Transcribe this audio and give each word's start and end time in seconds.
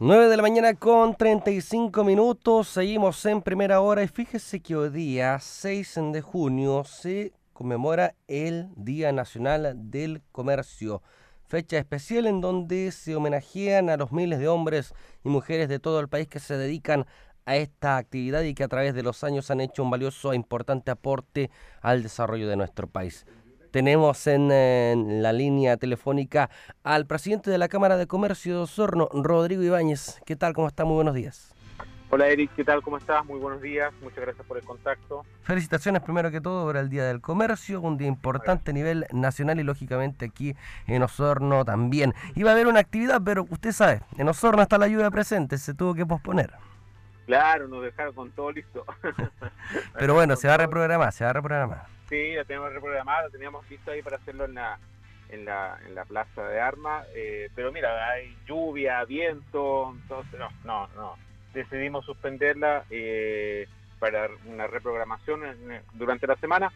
9 0.00 0.28
de 0.28 0.36
la 0.36 0.42
mañana 0.42 0.74
con 0.74 1.16
35 1.16 2.04
minutos, 2.04 2.68
seguimos 2.68 3.26
en 3.26 3.42
primera 3.42 3.80
hora 3.80 4.04
y 4.04 4.06
fíjese 4.06 4.60
que 4.60 4.76
hoy 4.76 4.90
día, 4.90 5.40
6 5.40 5.98
de 6.12 6.20
junio, 6.20 6.84
se 6.84 7.32
conmemora 7.52 8.14
el 8.28 8.68
Día 8.76 9.10
Nacional 9.10 9.72
del 9.90 10.22
Comercio, 10.30 11.02
fecha 11.48 11.78
especial 11.78 12.28
en 12.28 12.40
donde 12.40 12.92
se 12.92 13.16
homenajean 13.16 13.90
a 13.90 13.96
los 13.96 14.12
miles 14.12 14.38
de 14.38 14.46
hombres 14.46 14.94
y 15.24 15.30
mujeres 15.30 15.68
de 15.68 15.80
todo 15.80 15.98
el 15.98 16.06
país 16.06 16.28
que 16.28 16.38
se 16.38 16.56
dedican 16.56 17.04
a 17.44 17.56
esta 17.56 17.96
actividad 17.96 18.42
y 18.42 18.54
que 18.54 18.62
a 18.62 18.68
través 18.68 18.94
de 18.94 19.02
los 19.02 19.24
años 19.24 19.50
han 19.50 19.60
hecho 19.60 19.82
un 19.82 19.90
valioso 19.90 20.32
e 20.32 20.36
importante 20.36 20.92
aporte 20.92 21.50
al 21.80 22.04
desarrollo 22.04 22.46
de 22.46 22.54
nuestro 22.56 22.86
país. 22.86 23.26
Tenemos 23.70 24.26
en, 24.26 25.22
la 25.22 25.32
línea 25.32 25.76
telefónica 25.76 26.50
al 26.82 27.06
presidente 27.06 27.50
de 27.50 27.58
la 27.58 27.68
Cámara 27.68 27.96
de 27.96 28.06
Comercio 28.06 28.54
de 28.56 28.60
Osorno, 28.62 29.08
Rodrigo 29.12 29.62
Ibáñez. 29.62 30.20
¿Qué 30.24 30.36
tal? 30.36 30.54
¿Cómo 30.54 30.68
está? 30.68 30.84
Muy 30.84 30.94
buenos 30.94 31.14
días. 31.14 31.54
Hola 32.10 32.28
Eric, 32.28 32.50
¿qué 32.56 32.64
tal? 32.64 32.80
¿Cómo 32.80 32.96
estás? 32.96 33.22
Muy 33.26 33.38
buenos 33.38 33.60
días, 33.60 33.92
muchas 34.00 34.20
gracias 34.20 34.46
por 34.46 34.56
el 34.56 34.64
contacto. 34.64 35.26
Felicitaciones 35.42 36.00
primero 36.00 36.30
que 36.30 36.40
todo 36.40 36.64
por 36.64 36.78
el 36.78 36.88
Día 36.88 37.04
del 37.04 37.20
Comercio, 37.20 37.82
un 37.82 37.98
día 37.98 38.08
importante 38.08 38.70
a 38.70 38.74
nivel 38.74 39.06
nacional 39.12 39.60
y 39.60 39.62
lógicamente 39.62 40.24
aquí 40.24 40.56
en 40.86 41.02
Osorno 41.02 41.66
también. 41.66 42.14
Iba 42.34 42.50
a 42.50 42.54
haber 42.54 42.66
una 42.66 42.80
actividad, 42.80 43.20
pero 43.22 43.44
usted 43.50 43.72
sabe, 43.72 44.00
en 44.16 44.26
Osorno 44.26 44.62
está 44.62 44.78
la 44.78 44.88
lluvia 44.88 45.10
presente, 45.10 45.58
se 45.58 45.74
tuvo 45.74 45.94
que 45.94 46.06
posponer. 46.06 46.54
Claro, 47.26 47.68
nos 47.68 47.82
dejaron 47.82 48.14
con 48.14 48.30
todo 48.30 48.52
listo. 48.52 48.86
pero 49.98 50.14
bueno, 50.14 50.34
se 50.36 50.48
va 50.48 50.54
a 50.54 50.58
reprogramar, 50.58 51.12
se 51.12 51.24
va 51.24 51.30
a 51.30 51.34
reprogramar. 51.34 51.97
Sí, 52.08 52.34
la 52.34 52.44
tenemos 52.44 52.72
reprogramada, 52.72 53.24
la 53.24 53.30
teníamos 53.30 53.68
visto 53.68 53.90
ahí 53.90 54.02
para 54.02 54.16
hacerlo 54.16 54.46
en 54.46 54.54
la, 54.54 54.78
en 55.28 55.44
la, 55.44 55.78
en 55.86 55.94
la 55.94 56.04
plaza 56.04 56.42
de 56.48 56.60
armas, 56.60 57.06
eh, 57.14 57.50
pero 57.54 57.70
mira, 57.70 58.10
hay 58.10 58.36
lluvia, 58.46 59.04
viento, 59.04 59.92
entonces 59.94 60.38
no, 60.38 60.48
no, 60.64 60.88
no. 60.96 61.16
Decidimos 61.52 62.04
suspenderla 62.04 62.84
eh, 62.90 63.66
para 63.98 64.28
una 64.46 64.66
reprogramación 64.66 65.42
durante 65.94 66.26
la 66.26 66.36
semana 66.36 66.72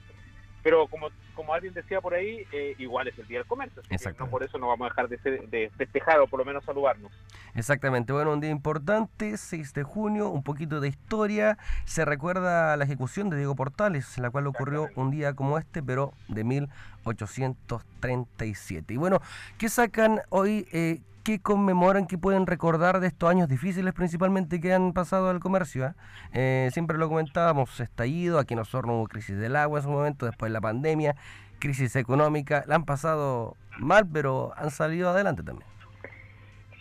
pero 0.63 0.87
como, 0.87 1.09
como 1.35 1.53
alguien 1.53 1.75
decía 1.75 2.01
por 2.01 2.15
ahí, 2.15 2.47
eh, 2.53 2.75
igual 2.79 3.09
es 3.09 3.19
el 3.19 3.27
Día 3.27 3.39
del 3.39 3.47
Comercio. 3.47 3.83
Exacto. 3.91 4.27
por 4.29 4.43
eso 4.43 4.59
no 4.59 4.69
vamos 4.69 4.87
a 4.87 4.91
dejar 4.91 5.09
de, 5.09 5.17
de, 5.49 5.71
festejar 5.77 6.21
o 6.21 6.27
por 6.27 6.39
lo 6.39 6.45
menos 6.45 6.65
saludarnos. 6.65 7.11
Exactamente. 7.55 8.13
Bueno, 8.13 8.33
un 8.33 8.41
día 8.41 8.51
importante, 8.51 9.37
6 9.37 9.75
de 9.75 9.83
junio, 9.83 10.29
un 10.29 10.43
poquito 10.43 10.81
de 10.81 10.89
historia. 10.89 11.59
Se 11.85 12.05
recuerda 12.05 12.77
la 12.77 12.85
ejecución 12.85 13.31
de 13.31 13.37
Diego 13.37 13.57
Portales, 13.57 14.19
la 14.19 14.31
cual 14.31 14.47
ocurrió 14.47 14.89
un 14.95 15.11
día 15.11 15.35
como 15.35 15.59
este, 15.59 15.83
pero 15.83 16.13
de 16.29 16.45
1837. 16.45 18.95
Y 18.95 18.97
bueno, 18.97 19.21
¿qué 19.59 19.69
sacan 19.69 20.21
hoy? 20.31 20.67
Eh, 20.73 21.01
¿Qué 21.25 21.41
conmemoran, 21.41 22.09
qué 22.09 22.19
pueden 22.19 22.47
recordar 22.47 22.99
de 22.99 23.07
estos 23.07 23.31
años 23.31 23.49
difíciles 23.49 23.95
principalmente 23.95 24.61
que 24.61 24.73
han 24.73 24.93
pasado 24.93 25.31
al 25.31 25.39
comercio. 25.39 25.87
¿eh? 25.87 25.93
Eh, 26.33 26.71
siempre 26.73 26.99
lo 26.99 27.09
comentábamos, 27.09 27.79
estallido, 27.79 28.41
aquí 28.41 28.55
en 28.55 28.61
Osorno 28.61 28.95
hubo 28.95 29.07
crisis 29.07 29.39
del 29.39 29.55
agua 29.55 29.79
en 29.79 29.85
su 29.85 29.91
momento, 29.91 30.27
después 30.27 30.51
la 30.51 30.61
pandemia, 30.61 31.15
crisis 31.61 31.95
económica, 31.95 32.65
la 32.67 32.75
han 32.75 32.85
pasado 32.85 33.57
mal, 33.79 34.09
pero 34.13 34.53
han 34.57 34.73
salido 34.73 35.11
adelante 35.11 35.45
también. 35.45 35.69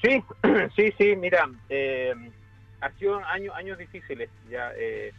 Sí, 0.02 0.23
sí, 0.76 0.92
sí, 0.98 1.16
mira, 1.16 1.48
eh, 1.70 2.16
ha 2.81 2.92
sido 2.94 3.23
años, 3.26 3.55
años 3.55 3.78
difíciles 3.78 4.30
ya. 4.50 4.72
Eh, 4.76 5.14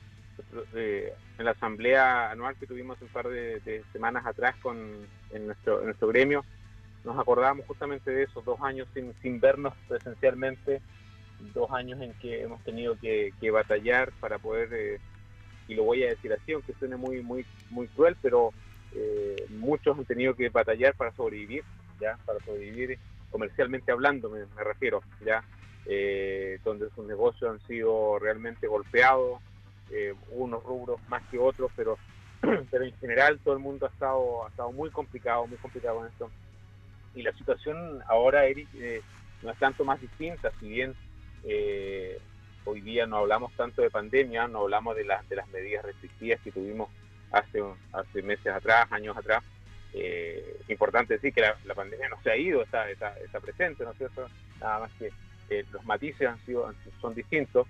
en 1.39 1.45
la 1.45 1.53
asamblea 1.53 2.31
anual 2.31 2.57
que 2.57 2.67
tuvimos 2.67 3.01
un 3.01 3.09
par 3.09 3.29
de, 3.29 3.85
semanas 3.93 4.27
atrás 4.27 4.57
con 4.63 5.07
en 5.31 5.47
nuestro, 5.47 5.81
en 5.81 5.87
nuestro 5.87 6.09
gremio, 6.09 6.45
nos 7.05 7.19
acordábamos 7.19 7.67
justamente 7.67 8.11
de 8.11 8.25
esos 8.25 8.45
dos 8.45 8.61
años 8.61 8.89
sin, 8.95 9.13
sin 9.23 9.41
vernos 9.41 9.75
presencialmente, 9.89 10.81
dos 11.55 11.71
años 11.73 12.01
en 12.01 12.13
que 12.15 12.43
hemos 12.43 12.63
tenido 12.63 12.97
que, 13.01 13.33
batallar 13.51 14.13
para 14.21 14.39
poder, 14.39 14.69
eh, 14.73 15.01
y 15.69 15.75
lo 15.75 15.85
voy 15.85 16.05
a 16.05 16.09
decir 16.09 16.33
así, 16.33 16.53
aunque 16.53 16.75
suene 16.75 16.97
muy, 16.97 17.23
muy, 17.23 17.45
muy 17.71 17.89
cruel, 17.89 18.17
pero 18.23 18.53
eh, 18.95 19.47
muchos 19.51 19.99
han 19.99 20.05
tenido 20.05 20.35
que 20.35 20.49
batallar 20.49 20.95
para 20.95 21.13
sobrevivir, 21.13 21.65
ya, 22.01 22.17
para 22.25 22.39
sobrevivir 22.41 22.99
comercialmente 23.31 23.91
hablando, 23.91 24.31
me, 24.31 24.45
refiero, 24.63 25.03
ya, 25.25 25.43
eh, 25.87 26.61
donde 26.65 26.89
sus 26.91 27.07
negocios 27.07 27.51
han 27.51 27.67
sido 27.67 28.19
realmente 28.19 28.67
golpeados, 28.67 29.41
unos 30.31 30.65
rubros 30.65 30.99
más 31.09 31.23
que 31.31 31.39
otros, 31.39 31.71
pero 31.77 31.99
pero 32.71 32.85
en 32.85 32.97
general 32.97 33.39
todo 33.45 33.53
el 33.53 33.61
mundo 33.61 33.85
ha 33.85 33.91
estado 33.91 34.47
ha 34.47 34.49
estado 34.49 34.73
muy 34.73 34.89
complicado, 34.89 35.47
muy 35.47 35.59
complicado 35.59 36.01
en 36.01 36.11
esto 36.11 36.31
y 37.15 37.23
la 37.23 37.33
situación 37.33 38.01
ahora, 38.09 38.47
Eric, 38.47 38.69
eh, 38.75 39.03
no 39.43 39.51
es 39.51 39.59
tanto 39.59 39.85
más 39.85 40.01
distinta, 40.01 40.51
si 40.61 40.69
bien 40.69 40.95
eh, 41.45 42.19
hoy 42.65 42.81
día 42.81 43.07
no 43.07 43.19
hablamos 43.19 43.53
tanto 43.55 43.83
de 43.83 43.91
pandemia, 43.91 44.49
no 44.49 44.61
hablamos 44.61 44.97
de, 44.97 45.05
las 45.05 45.29
de 45.29 45.37
las 45.37 45.49
medidas 45.49 45.85
restrictivas 45.85 46.41
que 46.41 46.53
tuvimos 46.53 46.89
hace, 47.31 47.63
hace 47.93 48.23
meses 48.23 48.47
atrás, 48.47 48.91
años 48.91 49.17
atrás. 49.17 49.43
Eh, 49.95 50.57
es 50.61 50.71
importante 50.71 51.15
decir 51.15 51.35
que 51.35 51.43
la, 51.43 51.75
pandemia 51.75 52.09
no 52.09 52.21
se 52.23 52.31
ha 52.31 52.37
ido, 52.37 52.63
está, 52.63 52.89
está, 52.89 53.15
está 53.19 53.41
presente, 53.41 53.85
¿no 53.85 53.91
es 53.91 53.99
cierto? 53.99 54.27
Nada 54.61 54.81
más 54.81 54.91
que 54.99 55.11
los 55.71 55.85
matices 55.85 56.27
han 56.27 56.39
sido, 56.47 56.73
son 57.03 57.15
distintos, 57.15 57.67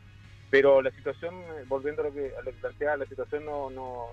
pero 0.50 0.82
la 0.82 0.92
situación, 0.92 1.34
volviendo 1.66 2.02
a 2.02 2.04
lo 2.04 2.14
que, 2.14 2.32
a 2.38 2.42
lo 2.42 2.52
que 2.52 2.58
planteaba, 2.58 2.98
la 2.98 3.06
situación 3.06 3.44
no, 3.44 3.70
no, 3.70 4.06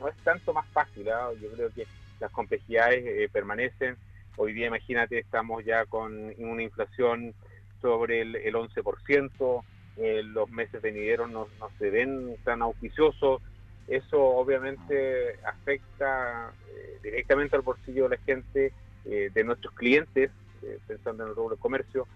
no 0.00 0.08
es 0.08 0.16
tanto 0.24 0.54
más 0.54 0.66
fácil, 0.68 1.10
¿ah? 1.10 1.28
yo 1.38 1.50
creo 1.50 1.70
que 1.74 1.86
las 2.20 2.30
complejidades 2.30 3.30
permanecen, 3.30 3.98
Hoy 4.36 4.54
día, 4.54 4.68
imagínate, 4.68 5.18
estamos 5.18 5.64
ya 5.64 5.84
con 5.84 6.32
una 6.38 6.62
inflación 6.62 7.34
sobre 7.82 8.22
el, 8.22 8.54
11%, 8.54 9.64
eh, 9.98 10.22
los 10.22 10.48
meses 10.48 10.80
venideros 10.80 11.30
no, 11.30 11.48
no 11.60 11.70
se 11.78 11.90
ven 11.90 12.36
tan 12.42 12.62
auspiciosos, 12.62 13.42
eso 13.88 14.22
obviamente 14.22 15.38
afecta 15.44 16.50
eh, 16.74 16.98
directamente 17.02 17.56
al 17.56 17.62
bolsillo 17.62 18.04
de 18.04 18.16
la 18.16 18.22
gente, 18.22 18.72
eh, 19.04 19.30
de 19.34 19.44
nuestros 19.44 19.74
clientes, 19.74 20.30
pensando 20.86 21.24
en 21.24 21.30
el 21.30 21.36
rubro 21.36 21.56
de 21.56 21.60
comercio. 21.60 22.06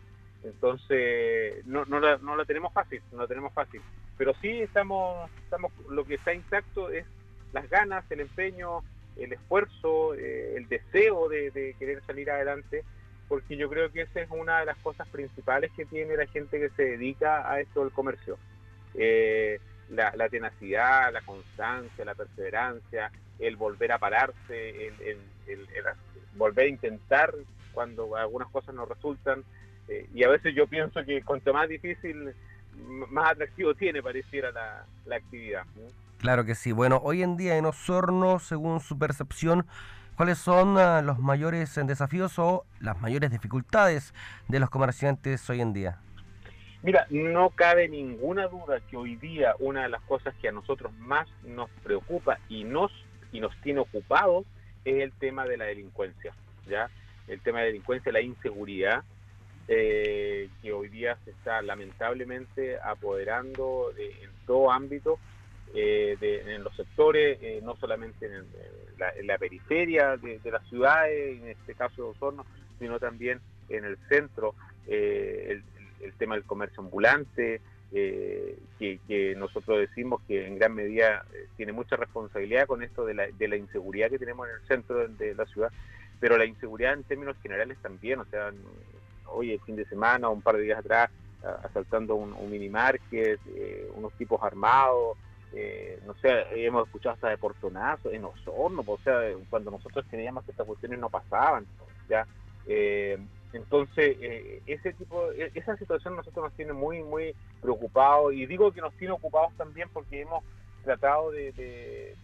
Entonces, 0.44 1.66
no, 1.66 1.84
no, 1.86 1.98
la, 1.98 2.16
no 2.18 2.36
la 2.36 2.44
tenemos 2.44 2.72
fácil, 2.72 3.02
no 3.12 3.22
la 3.22 3.26
tenemos 3.26 3.52
fácil. 3.52 3.82
Pero 4.16 4.32
sí 4.40 4.62
estamos, 4.62 5.28
estamos, 5.42 5.72
lo 5.90 6.04
que 6.04 6.14
está 6.14 6.32
intacto 6.32 6.88
es 6.88 7.04
las 7.52 7.68
ganas, 7.68 8.08
el 8.10 8.20
empeño, 8.20 8.82
el 9.16 9.32
esfuerzo, 9.32 10.14
eh, 10.14 10.54
el 10.56 10.68
deseo 10.68 11.28
de, 11.28 11.74
querer 11.78 12.02
salir 12.06 12.30
adelante, 12.30 12.84
porque 13.28 13.56
yo 13.56 13.68
creo 13.68 13.90
que 13.90 14.02
esa 14.02 14.20
es 14.20 14.30
una 14.30 14.60
de 14.60 14.66
las 14.66 14.76
cosas 14.78 15.08
principales 15.08 15.70
que 15.76 15.84
tiene 15.84 16.16
la 16.16 16.26
gente 16.26 16.60
que 16.60 16.70
se 16.70 16.82
dedica 16.82 17.50
a 17.50 17.60
esto 17.60 17.80
del 17.80 17.92
comercio. 17.92 18.38
Eh, 18.94 19.58
la, 19.90 20.28
tenacidad, 20.28 21.12
la 21.12 21.22
constancia, 21.22 22.04
la 22.04 22.14
perseverancia, 22.14 23.10
el 23.38 23.56
volver 23.56 23.92
a 23.92 23.98
pararse, 23.98 24.88
el, 24.88 25.18
volver 26.34 26.66
a 26.66 26.68
intentar 26.68 27.34
cuando 27.72 28.16
algunas 28.16 28.48
cosas 28.48 28.74
no 28.74 28.84
resultan. 28.84 29.44
Eh, 29.88 30.06
y 30.12 30.24
a 30.24 30.28
veces 30.28 30.54
yo 30.54 30.66
pienso 30.66 31.04
que 31.04 31.22
cuanto 31.22 31.52
más 31.52 31.68
difícil, 31.68 32.34
más 33.10 33.32
atractivo 33.32 33.74
tiene, 33.74 34.02
pareciera, 34.02 34.50
la, 34.50 34.84
la 35.06 35.16
actividad. 35.16 35.64
Claro 36.26 36.44
que 36.44 36.56
sí. 36.56 36.72
Bueno, 36.72 37.00
hoy 37.04 37.22
en 37.22 37.36
día 37.36 37.56
en 37.56 37.66
Osorno, 37.66 38.40
según 38.40 38.80
su 38.80 38.98
percepción, 38.98 39.64
¿cuáles 40.16 40.38
son 40.38 40.76
ah, 40.76 41.00
los 41.00 41.20
mayores 41.20 41.72
desafíos 41.86 42.36
o 42.40 42.66
las 42.80 43.00
mayores 43.00 43.30
dificultades 43.30 44.12
de 44.48 44.58
los 44.58 44.68
comerciantes 44.68 45.48
hoy 45.48 45.60
en 45.60 45.72
día? 45.72 46.00
Mira, 46.82 47.06
no 47.10 47.50
cabe 47.50 47.88
ninguna 47.88 48.48
duda 48.48 48.80
que 48.90 48.96
hoy 48.96 49.14
día 49.14 49.54
una 49.60 49.84
de 49.84 49.88
las 49.88 50.02
cosas 50.02 50.34
que 50.42 50.48
a 50.48 50.50
nosotros 50.52 50.92
más 50.98 51.28
nos 51.44 51.70
preocupa 51.84 52.40
y 52.48 52.64
nos 52.64 52.90
y 53.30 53.38
nos 53.38 53.56
tiene 53.60 53.78
ocupados 53.78 54.46
es 54.84 55.04
el 55.04 55.12
tema 55.12 55.44
de 55.44 55.58
la 55.58 55.66
delincuencia, 55.66 56.34
ya 56.68 56.90
el 57.28 57.40
tema 57.40 57.58
de 57.58 57.66
la 57.66 57.68
delincuencia, 57.68 58.10
la 58.10 58.20
inseguridad 58.20 59.04
eh, 59.68 60.48
que 60.60 60.72
hoy 60.72 60.88
día 60.88 61.18
se 61.24 61.30
está 61.30 61.62
lamentablemente 61.62 62.80
apoderando 62.80 63.92
de, 63.94 64.10
en 64.24 64.30
todo 64.44 64.72
ámbito 64.72 65.20
eh, 65.74 66.42
en 66.46 66.64
los 66.64 66.74
sectores, 66.74 67.38
eh, 67.42 67.60
no 67.62 67.76
solamente 67.76 68.26
en, 68.26 68.46
la, 69.26 69.38
periferia 69.38 70.16
de, 70.16 70.40
las 70.50 70.66
ciudades, 70.68 71.38
en 71.38 71.48
este 71.48 71.74
caso 71.74 72.02
de 72.02 72.08
Osorno, 72.10 72.46
sino 72.78 72.98
también 72.98 73.40
en 73.68 73.84
el 73.84 73.98
centro, 74.08 74.54
eh, 74.86 75.60
el, 76.00 76.12
tema 76.14 76.34
del 76.34 76.44
comercio 76.44 76.82
ambulante, 76.82 77.60
que, 77.92 79.34
nosotros 79.36 79.78
decimos 79.78 80.22
que 80.26 80.46
en 80.46 80.58
gran 80.58 80.74
medida 80.74 81.26
tiene 81.56 81.72
mucha 81.72 81.96
responsabilidad 81.96 82.66
con 82.66 82.82
esto 82.82 83.04
de 83.04 83.14
la, 83.14 83.56
inseguridad 83.56 84.08
que 84.08 84.18
tenemos 84.18 84.48
en 84.48 84.54
el 84.54 84.66
centro 84.66 85.06
de, 85.08 85.34
la 85.34 85.44
ciudad, 85.46 85.70
pero 86.20 86.38
la 86.38 86.46
inseguridad 86.46 86.94
en 86.94 87.04
términos 87.04 87.36
generales 87.42 87.76
también, 87.82 88.20
o 88.20 88.24
sea, 88.26 88.50
hoy 89.26 89.52
el 89.52 89.60
fin 89.60 89.76
de 89.76 89.84
semana, 89.86 90.30
un 90.30 90.40
par 90.40 90.56
de 90.56 90.62
días 90.62 90.78
atrás, 90.78 91.10
asaltando 91.62 92.14
un, 92.14 92.32
un 92.32 92.50
mini 92.50 92.68
market, 92.68 93.38
unos 93.94 94.12
tipos 94.14 94.42
armados, 94.42 95.18
eh, 95.58 95.98
no 96.06 96.12
sé, 96.14 96.44
hemos 96.54 96.86
escuchado 96.86 97.14
hasta 97.14 97.30
de 97.30 97.38
portonazo 97.38 98.10
en 98.12 98.26
Osorno, 98.26 98.84
o 98.86 98.98
sea, 98.98 99.20
cuando 99.48 99.70
nosotros 99.70 100.04
que 100.10 100.28
estas 100.50 100.66
cuestiones 100.66 100.98
no 100.98 101.08
pasaban, 101.08 101.66
¿ya? 102.10 102.26
Eh, 102.66 103.18
Entonces, 103.54 104.18
eh, 104.20 104.60
ese 104.66 104.92
tipo, 104.92 105.32
e, 105.32 105.50
esa 105.54 105.74
situación 105.78 106.14
nosotros 106.14 106.44
nos 106.44 106.52
tiene 106.52 106.74
muy, 106.74 107.02
muy 107.02 107.34
preocupados 107.62 108.34
y 108.34 108.44
digo 108.44 108.70
que 108.70 108.82
nos 108.82 108.92
tiene 108.94 109.14
ocupados 109.14 109.54
también 109.56 109.88
porque 109.94 110.20
hemos 110.20 110.44
tratado 110.84 111.30
de, 111.30 112.14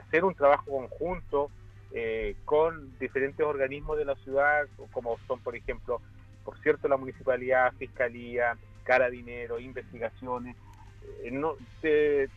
hacer 0.00 0.24
un 0.24 0.34
trabajo 0.34 0.70
conjunto 0.70 1.50
eh, 1.92 2.34
con 2.46 2.98
diferentes 2.98 3.44
organismos 3.44 3.98
de 3.98 4.06
la 4.06 4.14
ciudad, 4.16 4.66
como 4.90 5.18
son, 5.28 5.38
por 5.40 5.54
ejemplo, 5.54 6.00
por 6.46 6.58
cierto, 6.60 6.88
la 6.88 6.96
municipalidad, 6.96 7.74
fiscalía, 7.78 8.56
carabinero, 8.84 9.60
investigaciones. 9.60 10.56
Eh, 11.22 11.30
no, 11.30 11.56
te, 11.80 12.28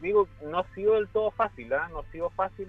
digo, 0.00 0.28
no 0.42 0.60
ha 0.60 0.74
sido 0.74 0.94
del 0.94 1.08
todo 1.08 1.30
fácil, 1.30 1.72
¿ah? 1.72 1.88
no 1.90 2.00
ha 2.00 2.12
sido 2.12 2.30
fácil 2.30 2.68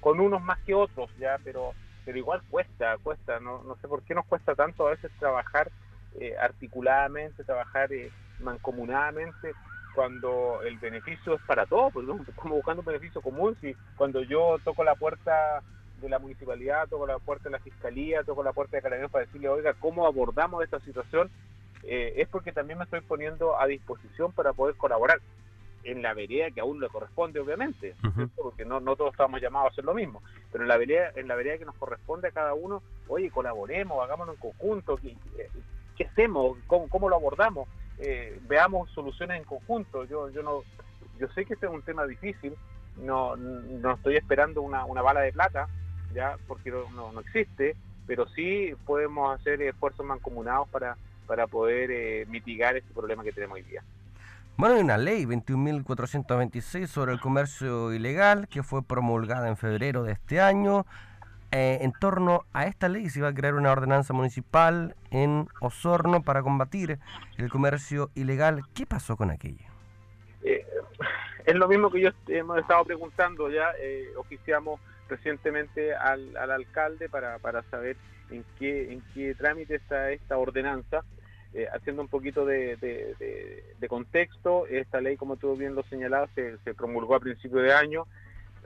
con 0.00 0.20
unos 0.20 0.42
más 0.42 0.58
que 0.60 0.74
otros, 0.74 1.10
ya, 1.18 1.38
pero 1.42 1.72
pero 2.08 2.16
igual 2.16 2.40
cuesta, 2.48 2.96
cuesta, 3.02 3.38
no, 3.38 3.62
no 3.64 3.76
sé 3.76 3.86
por 3.86 4.02
qué 4.02 4.14
nos 4.14 4.24
cuesta 4.24 4.54
tanto 4.54 4.86
a 4.86 4.92
veces 4.92 5.10
trabajar 5.18 5.70
eh, 6.18 6.34
articuladamente, 6.40 7.44
trabajar 7.44 7.92
eh, 7.92 8.10
mancomunadamente, 8.40 9.52
cuando 9.94 10.62
el 10.62 10.78
beneficio 10.78 11.34
es 11.34 11.42
para 11.42 11.66
todos, 11.66 11.92
pues, 11.92 12.06
como 12.36 12.54
buscando 12.54 12.80
un 12.80 12.86
beneficio 12.86 13.20
común, 13.20 13.58
si 13.60 13.74
cuando 13.96 14.22
yo 14.22 14.56
toco 14.64 14.84
la 14.84 14.94
puerta 14.94 15.62
de 16.00 16.08
la 16.08 16.18
municipalidad, 16.18 16.88
toco 16.88 17.06
la 17.06 17.18
puerta 17.18 17.44
de 17.44 17.50
la 17.50 17.58
fiscalía, 17.58 18.22
toco 18.22 18.42
la 18.42 18.54
puerta 18.54 18.78
de 18.78 18.82
carabineros 18.82 19.12
para 19.12 19.26
decirle, 19.26 19.50
oiga, 19.50 19.74
¿cómo 19.74 20.06
abordamos 20.06 20.64
esta 20.64 20.80
situación? 20.80 21.30
Eh, 21.82 22.14
es 22.16 22.28
porque 22.28 22.52
también 22.52 22.78
me 22.78 22.84
estoy 22.84 23.02
poniendo 23.02 23.60
a 23.60 23.66
disposición 23.66 24.32
para 24.32 24.54
poder 24.54 24.76
colaborar 24.76 25.20
en 25.84 26.02
la 26.02 26.14
vereda 26.14 26.50
que 26.50 26.60
a 26.60 26.64
uno 26.64 26.80
le 26.80 26.88
corresponde, 26.88 27.40
obviamente, 27.40 27.94
porque 28.36 28.64
no, 28.64 28.80
no 28.80 28.96
todos 28.96 29.12
estamos 29.12 29.40
llamados 29.40 29.70
a 29.70 29.72
hacer 29.72 29.84
lo 29.84 29.94
mismo, 29.94 30.22
pero 30.50 30.64
en 30.64 30.68
la 30.68 30.76
vereda, 30.76 31.12
en 31.14 31.28
la 31.28 31.34
vereda 31.34 31.58
que 31.58 31.64
nos 31.64 31.76
corresponde 31.76 32.28
a 32.28 32.32
cada 32.32 32.54
uno, 32.54 32.82
oye, 33.06 33.30
colaboremos, 33.30 34.02
hagámonos 34.02 34.34
en 34.34 34.40
conjunto, 34.40 34.96
¿qué, 34.96 35.16
qué 35.96 36.04
hacemos? 36.04 36.58
¿Cómo, 36.66 36.88
¿Cómo, 36.88 37.08
lo 37.08 37.16
abordamos? 37.16 37.68
Eh, 37.98 38.38
veamos 38.46 38.90
soluciones 38.90 39.38
en 39.38 39.44
conjunto. 39.44 40.04
Yo, 40.04 40.30
yo 40.30 40.42
no, 40.42 40.62
yo 41.18 41.28
sé 41.28 41.44
que 41.44 41.54
este 41.54 41.66
es 41.66 41.72
un 41.72 41.82
tema 41.82 42.06
difícil, 42.06 42.54
no, 42.96 43.36
no 43.36 43.94
estoy 43.94 44.16
esperando 44.16 44.62
una, 44.62 44.84
una 44.84 45.02
bala 45.02 45.20
de 45.20 45.32
plata, 45.32 45.68
ya, 46.14 46.36
porque 46.46 46.70
no, 46.70 47.12
no 47.12 47.20
existe, 47.20 47.76
pero 48.06 48.26
sí 48.28 48.72
podemos 48.86 49.38
hacer 49.38 49.60
esfuerzos 49.62 50.04
mancomunados 50.04 50.68
para, 50.68 50.96
para 51.26 51.46
poder 51.46 51.90
eh, 51.90 52.26
mitigar 52.26 52.76
este 52.76 52.92
problema 52.94 53.22
que 53.22 53.32
tenemos 53.32 53.56
hoy 53.56 53.62
día. 53.62 53.82
Bueno, 54.58 54.74
hay 54.74 54.80
una 54.80 54.98
ley 54.98 55.24
21.426 55.24 56.88
sobre 56.88 57.12
el 57.12 57.20
comercio 57.20 57.92
ilegal 57.92 58.48
que 58.48 58.64
fue 58.64 58.82
promulgada 58.82 59.46
en 59.46 59.56
febrero 59.56 60.02
de 60.02 60.10
este 60.10 60.40
año. 60.40 60.84
Eh, 61.52 61.78
en 61.82 61.92
torno 61.92 62.44
a 62.52 62.66
esta 62.66 62.88
ley 62.88 63.08
se 63.08 63.20
iba 63.20 63.28
a 63.28 63.34
crear 63.34 63.54
una 63.54 63.70
ordenanza 63.70 64.14
municipal 64.14 64.96
en 65.12 65.46
Osorno 65.60 66.24
para 66.24 66.42
combatir 66.42 66.98
el 67.36 67.50
comercio 67.50 68.10
ilegal. 68.16 68.64
¿Qué 68.74 68.84
pasó 68.84 69.16
con 69.16 69.30
aquello? 69.30 69.64
Eh, 70.42 70.66
es 71.46 71.54
lo 71.54 71.68
mismo 71.68 71.88
que 71.88 72.00
yo 72.00 72.10
hemos 72.26 72.58
estado 72.58 72.84
preguntando 72.84 73.48
ya. 73.50 73.70
Eh, 73.78 74.08
oficiamos 74.16 74.80
recientemente 75.08 75.94
al, 75.94 76.36
alcalde 76.36 77.08
para, 77.08 77.38
para 77.38 77.62
saber 77.70 77.96
en 78.32 78.44
qué, 78.58 78.92
en 78.92 79.02
qué 79.14 79.36
trámite 79.36 79.76
está 79.76 80.10
esta 80.10 80.36
ordenanza. 80.36 81.04
Eh, 81.54 81.66
haciendo 81.72 82.02
un 82.02 82.08
poquito 82.08 82.44
de, 82.44 82.76
contexto, 83.88 84.66
esta 84.66 85.00
ley, 85.00 85.16
como 85.16 85.36
tú 85.36 85.56
bien 85.56 85.74
lo 85.74 85.82
señalabas, 85.84 86.30
se, 86.34 86.74
promulgó 86.74 87.14
a 87.14 87.20
principio 87.20 87.58
de 87.58 87.72
año. 87.72 88.06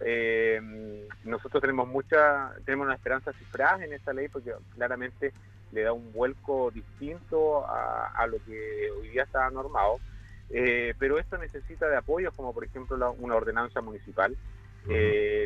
Eh, 0.01 1.07
nosotros 1.25 1.61
tenemos 1.61 1.87
mucha, 1.87 2.53
tenemos 2.65 2.87
una 2.87 2.97
esperanza 2.97 3.33
cifrada 3.35 3.85
en 3.85 3.93
esta 3.93 4.13
ley 4.13 4.27
porque 4.29 4.53
claramente 4.75 5.33
le 5.71 5.83
da 5.83 5.93
un 5.93 6.13
vuelco 6.13 6.73
distinto 6.73 7.65
a, 7.67 8.27
lo 8.27 8.39
que 8.45 8.91
hoy 8.91 9.11
día 9.11 9.23
está 9.23 9.49
normado. 9.51 9.99
Eh, 10.51 10.95
pero 10.99 11.19
esto 11.19 11.39
necesita 11.39 11.89
de 11.89 11.97
apoyos, 11.97 12.35
como 12.35 12.53
por 12.53 12.65
ejemplo 12.65 13.15
una 13.19 13.37
ordenanza 13.37 13.81
municipal. 13.81 14.37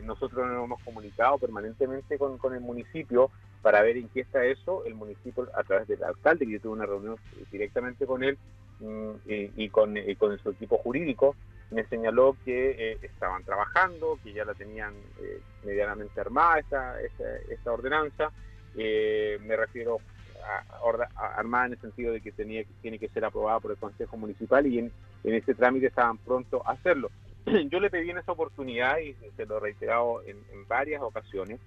nosotros 0.05 0.47
nos 0.47 0.65
hemos 0.65 0.83
comunicado 0.83 1.37
permanentemente 1.37 2.17
con, 2.17 2.39
con 2.39 2.55
el 2.55 2.61
municipio 2.61 3.31
para 3.63 3.83
ver 3.83 3.97
en 3.97 4.09
qué 4.09 4.21
está 4.21 4.45
eso, 4.45 4.85
el 4.85 4.95
municipio, 4.95 5.49
a 5.55 5.63
través 5.65 5.89
del 5.89 6.03
alcalde, 6.05 6.47
que 6.47 6.53
yo 6.53 6.61
tuve 6.61 6.73
una 6.73 6.87
reunión 6.87 7.17
directamente 7.51 8.07
con 8.07 8.23
él 8.23 8.39
mm, 8.81 9.11
y, 9.27 9.69
con, 9.71 9.95
con, 10.19 10.39
su 10.39 10.51
equipo 10.51 10.79
jurídico, 10.79 11.35
me 11.71 11.85
señaló 11.87 12.37
que 12.45 12.93
eh, 12.93 12.99
estaban 13.03 13.43
trabajando, 13.45 14.19
que 14.23 14.33
ya 14.33 14.45
la 14.45 14.55
tenían 14.55 14.95
eh, 15.21 15.41
medianamente 15.65 16.21
armada 16.21 16.61
esta, 16.61 17.01
esta, 17.01 17.73
ordenanza. 17.73 18.31
Eh, 18.77 19.39
me 19.43 19.57
refiero 19.57 19.99
a, 20.45 21.37
armada 21.37 21.67
en 21.67 21.73
el 21.73 21.81
sentido 21.81 22.13
de 22.13 22.21
que 22.21 22.31
tenía, 22.31 22.63
tiene 22.83 22.99
que 22.99 23.09
ser 23.09 23.25
aprobada 23.25 23.59
por 23.59 23.73
el 23.73 23.79
Consejo 23.79 24.17
Municipal 24.17 24.67
y 24.67 24.79
en, 24.79 24.93
en 25.25 25.35
ese 25.35 25.55
trámite 25.55 25.87
estaban 25.87 26.19
pronto 26.19 26.63
a 26.65 26.73
hacerlo. 26.73 27.11
Yo 27.71 27.81
le 27.81 27.91
pedí 27.91 28.11
en 28.11 28.19
esa 28.19 28.33
oportunidad 28.33 28.99
y 28.99 29.17
se 29.37 29.47
lo 29.47 29.57
he 29.57 29.61
reiterado 29.61 30.23
en 30.25 30.69
varias 30.69 31.03
ocasiones 31.03 31.59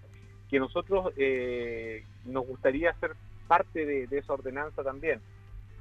que 0.50 0.60
nosotros 0.60 1.14
eh, 1.18 2.04
nos 2.26 2.46
gustaría 2.48 2.94
ser 2.96 3.16
parte 3.48 3.86
de, 3.86 4.18
esa 4.18 4.34
ordenanza 4.34 4.84
también. 4.84 5.22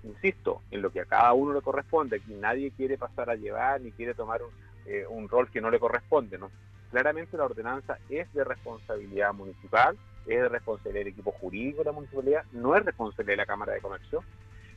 Insisto, 0.05 0.63
en 0.71 0.83
lo 0.83 0.91
que 0.91 1.01
a 1.01 1.07
cada 1.07 1.33
uno 1.33 1.53
le 1.53 1.61
corresponde, 1.61 2.17
aquí 2.17 2.35
nadie 2.35 2.71
quiere 2.71 2.97
pasar 2.97 3.31
a 3.31 3.35
llevar 3.35 3.81
ni 3.81 3.91
quiere 3.93 4.15
tomar 4.15 4.41
un, 4.43 4.51
eh, 4.87 5.05
rol 5.29 5.51
que 5.51 5.61
no 5.61 5.71
le 5.71 5.81
corresponde. 5.81 6.39
¿no? 6.39 6.51
Claramente 6.91 7.37
la 7.37 7.45
ordenanza 7.45 7.99
es 8.09 8.33
de 8.33 8.45
responsabilidad 8.45 9.33
municipal, 9.35 9.97
es 10.27 10.41
de 10.41 10.49
responsabilidad 10.49 11.05
del 11.05 11.13
equipo 11.13 11.33
jurídico 11.33 11.79
de 11.79 11.85
la 11.85 11.93
municipalidad, 11.93 12.45
no 12.53 12.77
es 12.77 12.85
responsabilidad 12.85 13.33
de 13.33 13.43
la 13.43 13.47
Cámara 13.47 13.73
de 13.73 13.81
Comercio, 13.81 14.23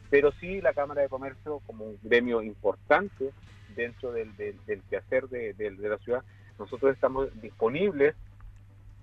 pero 0.10 0.32
sí 0.34 0.62
la 0.62 0.74
Cámara 0.74 1.02
de 1.02 1.10
Comercio 1.10 1.62
como 1.68 1.86
un 1.86 2.00
gremio 2.02 2.42
importante 2.42 3.32
dentro 3.76 4.12
del, 4.12 4.34
quehacer 4.90 5.30
de, 5.30 5.54
de 5.54 5.90
la 5.90 5.98
ciudad, 6.00 6.24
nosotros 6.60 6.94
estamos 6.94 7.30
disponibles 7.42 8.16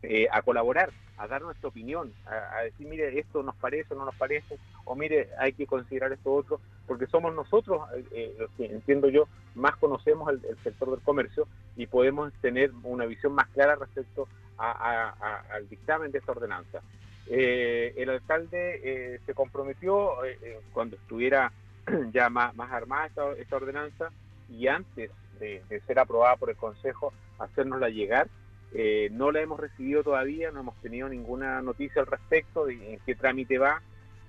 eh, 0.03 0.29
a 0.31 0.43
colaborar, 0.43 0.91
a 1.17 1.27
dar 1.27 1.43
nuestra 1.43 1.69
opinión, 1.69 2.12
a, 2.25 2.62
decir, 2.62 2.87
mire, 2.87 3.19
esto 3.19 3.43
nos 3.43 3.56
parece 3.56 3.95
o 3.95 3.97
no 3.97 4.05
nos 4.05 4.15
parece, 4.15 4.56
o 4.85 4.95
mire, 4.95 5.29
hay 5.41 5.53
que 5.53 5.67
considerar 5.67 6.12
esto 6.12 6.33
otro, 6.33 6.61
porque 6.87 7.09
somos 7.09 7.35
nosotros 7.35 7.83
eh, 8.12 8.33
los 8.39 8.49
que, 8.53 8.67
entiendo 8.67 9.09
yo, 9.09 9.27
más 9.56 9.75
conocemos 9.75 10.31
el, 10.31 10.41
sector 10.62 10.93
del 10.93 11.00
comercio 11.00 11.49
y 11.77 11.89
podemos 11.89 12.33
tener 12.35 12.71
una 12.85 13.06
visión 13.06 13.33
más 13.33 13.49
clara 13.49 13.75
respecto 13.75 14.29
al 14.56 15.69
dictamen 15.69 16.13
de 16.13 16.19
esta 16.19 16.31
ordenanza. 16.32 16.81
Eh, 17.27 17.94
el 17.96 18.11
alcalde 18.11 19.20
se 19.27 19.34
comprometió 19.34 20.13
cuando 20.72 20.94
estuviera 20.94 21.53
ya 22.13 22.31
más, 22.31 22.55
más 22.55 22.70
armada 22.70 23.06
esta, 23.37 23.56
ordenanza 23.56 24.11
y 24.49 24.69
antes 24.69 25.11
de, 25.41 25.61
de 25.69 25.81
ser 25.81 25.99
aprobada 25.99 26.37
por 26.37 26.51
el 26.51 26.56
Consejo, 26.56 27.13
hacernosla 27.41 27.89
llegar 27.89 28.29
eh, 28.75 29.08
no 29.13 29.32
la 29.32 29.41
hemos 29.41 29.58
recibido 29.58 30.03
todavía, 30.03 30.51
no 30.51 30.60
hemos 30.60 30.77
tenido 30.82 31.08
ninguna 31.08 31.63
noticia 31.63 32.03
al 32.03 32.06
respecto 32.06 32.67
de 32.67 32.94
en 32.94 33.01
qué 33.06 33.15
trámite 33.15 33.58
va. 33.58 33.82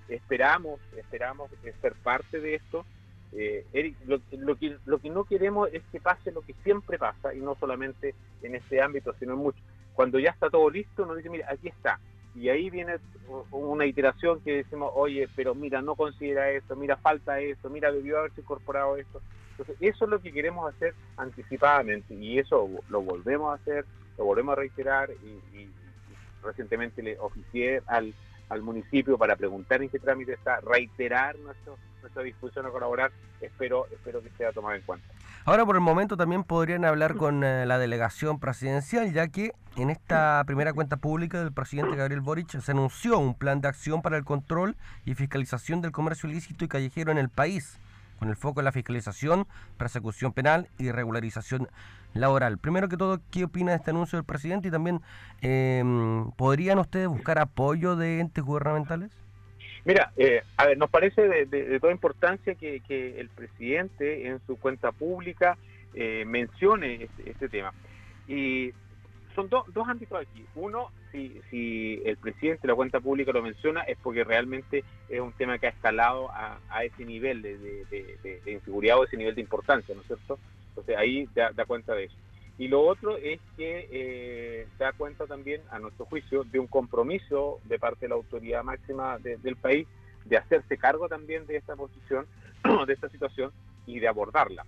Esperamos, 0.08 0.80
esperamos 0.96 1.50
ser 1.80 1.94
parte 2.02 2.40
de 2.40 2.56
esto. 2.56 2.84
Eh, 3.32 3.64
Eric, 3.72 3.96
lo, 4.06 4.56
que, 4.56 4.76
lo 4.84 4.98
que 4.98 5.10
no 5.10 5.24
queremos 5.24 5.68
es 5.72 5.82
que 5.92 6.00
pase 6.00 6.32
lo 6.32 6.42
que 6.42 6.54
siempre 6.64 6.98
pasa, 6.98 7.32
y 7.32 7.40
no 7.40 7.54
solamente 7.54 8.14
en 8.42 8.54
este 8.56 8.80
ámbito, 8.80 9.14
sino 9.18 9.34
en 9.34 9.38
muchos. 9.38 9.62
Cuando 9.94 10.18
ya 10.18 10.30
está 10.30 10.50
todo 10.50 10.68
listo, 10.68 11.06
nos 11.06 11.16
dice, 11.16 11.30
mira, 11.30 11.46
aquí 11.50 11.68
está. 11.68 12.00
Y 12.34 12.48
ahí 12.48 12.70
viene 12.70 12.96
una 13.50 13.86
iteración 13.86 14.40
que 14.40 14.58
decimos, 14.58 14.90
oye, 14.94 15.28
pero 15.36 15.54
mira, 15.54 15.82
no 15.82 15.94
considera 15.94 16.50
esto, 16.50 16.76
mira, 16.76 16.96
falta 16.96 17.40
esto, 17.40 17.68
mira, 17.70 17.92
debió 17.92 18.18
haberse 18.18 18.40
incorporado 18.40 18.96
esto. 18.96 19.20
Entonces, 19.52 19.76
eso 19.80 20.04
es 20.04 20.10
lo 20.10 20.20
que 20.20 20.32
queremos 20.32 20.72
hacer 20.72 20.94
anticipadamente, 21.16 22.14
y 22.14 22.38
eso 22.38 22.68
lo 22.88 23.02
volvemos 23.02 23.50
a 23.50 23.60
hacer, 23.60 23.84
lo 24.20 24.26
volvemos 24.26 24.52
a 24.52 24.56
reiterar 24.56 25.08
y, 25.10 25.68
recientemente 26.42 27.02
le 27.02 27.18
oficié 27.18 27.82
al, 27.86 28.14
al 28.48 28.62
municipio 28.62 29.18
para 29.18 29.36
preguntar 29.36 29.82
en 29.82 29.90
qué 29.90 29.98
trámite 29.98 30.32
está, 30.32 30.58
reiterar 30.60 31.38
nuestro, 31.38 31.76
nuestra 32.00 32.22
disposición 32.22 32.64
a 32.64 32.70
colaborar, 32.70 33.12
espero, 33.42 33.86
espero 33.92 34.22
que 34.22 34.30
sea 34.38 34.50
tomado 34.50 34.74
en 34.74 34.80
cuenta. 34.82 35.06
Ahora 35.44 35.66
por 35.66 35.74
el 35.76 35.82
momento 35.82 36.16
también 36.16 36.44
podrían 36.44 36.86
hablar 36.86 37.16
con 37.16 37.44
eh, 37.44 37.66
la 37.66 37.78
delegación 37.78 38.40
presidencial, 38.40 39.12
ya 39.12 39.28
que 39.28 39.52
en 39.76 39.90
esta 39.90 40.42
primera 40.46 40.72
cuenta 40.72 40.96
pública 40.96 41.40
del 41.40 41.52
presidente 41.52 41.96
Gabriel 41.96 42.22
Boric 42.22 42.58
se 42.58 42.72
anunció 42.72 43.18
un 43.18 43.34
plan 43.34 43.60
de 43.60 43.68
acción 43.68 44.00
para 44.00 44.16
el 44.16 44.24
control 44.24 44.76
y 45.04 45.14
fiscalización 45.14 45.82
del 45.82 45.92
comercio 45.92 46.28
ilícito 46.28 46.64
y 46.64 46.68
callejero 46.68 47.12
en 47.12 47.18
el 47.18 47.28
país 47.28 47.78
con 48.20 48.28
el 48.28 48.36
foco 48.36 48.60
en 48.60 48.66
la 48.66 48.72
fiscalización, 48.72 49.46
persecución 49.78 50.32
penal 50.32 50.68
y 50.78 50.92
regularización 50.92 51.68
laboral. 52.12 52.58
Primero 52.58 52.88
que 52.88 52.98
todo, 52.98 53.18
¿qué 53.32 53.44
opina 53.44 53.70
de 53.72 53.78
este 53.78 53.90
anuncio 53.90 54.18
del 54.18 54.26
presidente? 54.26 54.68
Y 54.68 54.70
también, 54.70 55.00
em, 55.40 56.30
¿podrían 56.32 56.78
ustedes 56.78 57.08
buscar 57.08 57.38
apoyo 57.38 57.96
de 57.96 58.20
entes 58.20 58.44
gubernamentales? 58.44 59.10
Mira, 59.86 60.12
eh, 60.18 60.42
a 60.58 60.66
ver, 60.66 60.76
nos 60.76 60.90
parece 60.90 61.22
de, 61.46 61.80
toda 61.80 61.92
importancia 61.92 62.54
que, 62.54 62.82
el 63.18 63.28
presidente 63.30 64.28
en 64.28 64.38
su 64.46 64.58
cuenta 64.58 64.92
pública 64.92 65.56
eh, 65.94 66.24
mencione 66.26 67.04
este, 67.04 67.30
este, 67.30 67.48
tema. 67.48 67.72
Y 68.28 68.72
son 69.34 69.48
dos 69.48 69.88
ámbitos 69.88 70.20
aquí. 70.20 70.44
Uno, 70.54 70.90
si, 71.12 72.02
el 72.04 72.16
presidente 72.16 72.62
de 72.62 72.68
la 72.68 72.74
cuenta 72.74 73.00
pública 73.00 73.32
lo 73.32 73.42
menciona 73.42 73.82
es 73.82 73.98
porque 74.02 74.24
realmente 74.24 74.84
es 75.08 75.20
un 75.20 75.32
tema 75.32 75.58
que 75.58 75.66
ha 75.66 75.70
escalado 75.70 76.30
a, 76.30 76.84
ese 76.84 77.04
nivel 77.04 77.42
de, 77.42 78.36
inseguridad 78.46 78.98
o 78.98 79.04
ese 79.04 79.16
nivel 79.16 79.34
de 79.34 79.40
importancia, 79.40 79.94
¿no 79.94 80.00
es 80.02 80.06
cierto? 80.06 80.38
Entonces 80.68 80.96
ahí 80.96 81.28
da, 81.34 81.52
cuenta 81.66 81.94
de 81.94 82.04
eso. 82.04 82.16
Y 82.58 82.68
lo 82.68 82.82
otro 82.82 83.16
es 83.16 83.40
que 83.56 83.88
eh, 83.90 84.66
da 84.78 84.92
cuenta 84.92 85.26
también, 85.26 85.62
a 85.70 85.78
nuestro 85.78 86.04
juicio, 86.04 86.44
de 86.44 86.58
un 86.58 86.66
compromiso 86.66 87.58
de 87.64 87.78
parte 87.78 88.00
de 88.04 88.10
la 88.10 88.16
autoridad 88.16 88.62
máxima 88.62 89.18
del 89.18 89.56
país 89.56 89.86
de 90.24 90.36
hacerse 90.36 90.76
cargo 90.76 91.08
también 91.08 91.46
de 91.46 91.56
esta 91.56 91.76
posición, 91.76 92.26
de 92.86 92.92
esta 92.92 93.08
situación 93.08 93.50
y 93.86 93.98
de 93.98 94.08
abordarla. 94.08 94.64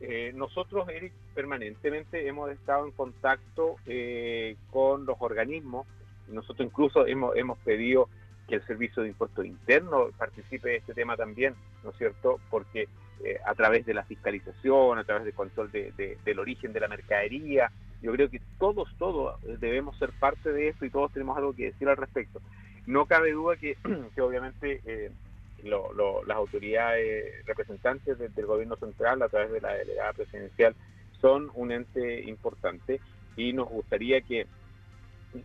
Eh, 0.00 0.32
nosotros, 0.34 0.88
Eric, 0.88 1.12
permanentemente 1.34 2.26
hemos 2.26 2.50
estado 2.50 2.84
en 2.84 2.92
contacto 2.92 3.76
eh, 3.86 4.56
con 4.70 4.83
organismos. 5.24 5.86
Nosotros 6.28 6.66
incluso 6.66 7.06
hemos, 7.06 7.36
hemos 7.36 7.58
pedido 7.58 8.08
que 8.48 8.56
el 8.56 8.66
Servicio 8.66 9.02
de 9.02 9.08
Impuestos 9.08 9.46
Internos 9.46 10.12
participe 10.16 10.68
de 10.68 10.76
este 10.76 10.94
tema 10.94 11.16
también, 11.16 11.54
¿no 11.82 11.90
es 11.90 11.96
cierto? 11.96 12.40
Porque 12.50 12.88
eh, 13.24 13.38
a 13.46 13.54
través 13.54 13.86
de 13.86 13.94
la 13.94 14.04
fiscalización, 14.04 14.98
a 14.98 15.04
través 15.04 15.24
del 15.24 15.34
control 15.34 15.70
del 15.70 16.38
origen 16.38 16.72
de 16.72 16.80
la 16.80 16.88
mercadería, 16.88 17.70
yo 18.02 18.12
creo 18.12 18.28
que 18.28 18.40
todos, 18.58 18.88
todos 18.98 19.40
debemos 19.60 19.96
ser 19.98 20.10
parte 20.12 20.52
de 20.52 20.68
esto 20.68 20.84
y 20.84 20.90
todos 20.90 21.12
tenemos 21.12 21.36
algo 21.38 21.54
que 21.54 21.66
decir 21.66 21.88
al 21.88 21.96
respecto. 21.96 22.40
No 22.86 23.06
cabe 23.06 23.32
duda 23.32 23.56
que, 23.56 23.78
que 24.14 24.20
obviamente 24.20 25.10
las 25.64 26.36
autoridades 26.36 27.46
representantes 27.46 28.18
del 28.18 28.46
gobierno 28.46 28.76
central 28.76 29.22
a 29.22 29.28
través 29.28 29.52
de 29.52 29.60
la 29.60 29.72
delegada 29.72 30.12
presidencial 30.12 30.74
son 31.20 31.50
un 31.54 31.72
ente 31.72 32.22
importante 32.24 33.00
y 33.36 33.54
nos 33.54 33.68
gustaría 33.68 34.20
que, 34.20 34.46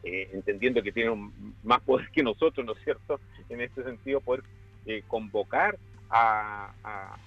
eh, 0.03 0.29
entendiendo 0.33 0.81
que 0.81 0.91
tienen 0.91 1.31
más 1.63 1.81
poder 1.81 2.09
que 2.11 2.23
nosotros, 2.23 2.65
¿no 2.65 2.73
es 2.73 2.83
cierto?, 2.83 3.19
en 3.49 3.61
este 3.61 3.83
sentido, 3.83 4.21
poder 4.21 4.43
eh, 4.85 5.03
convocar 5.07 5.77
a, 6.09 6.71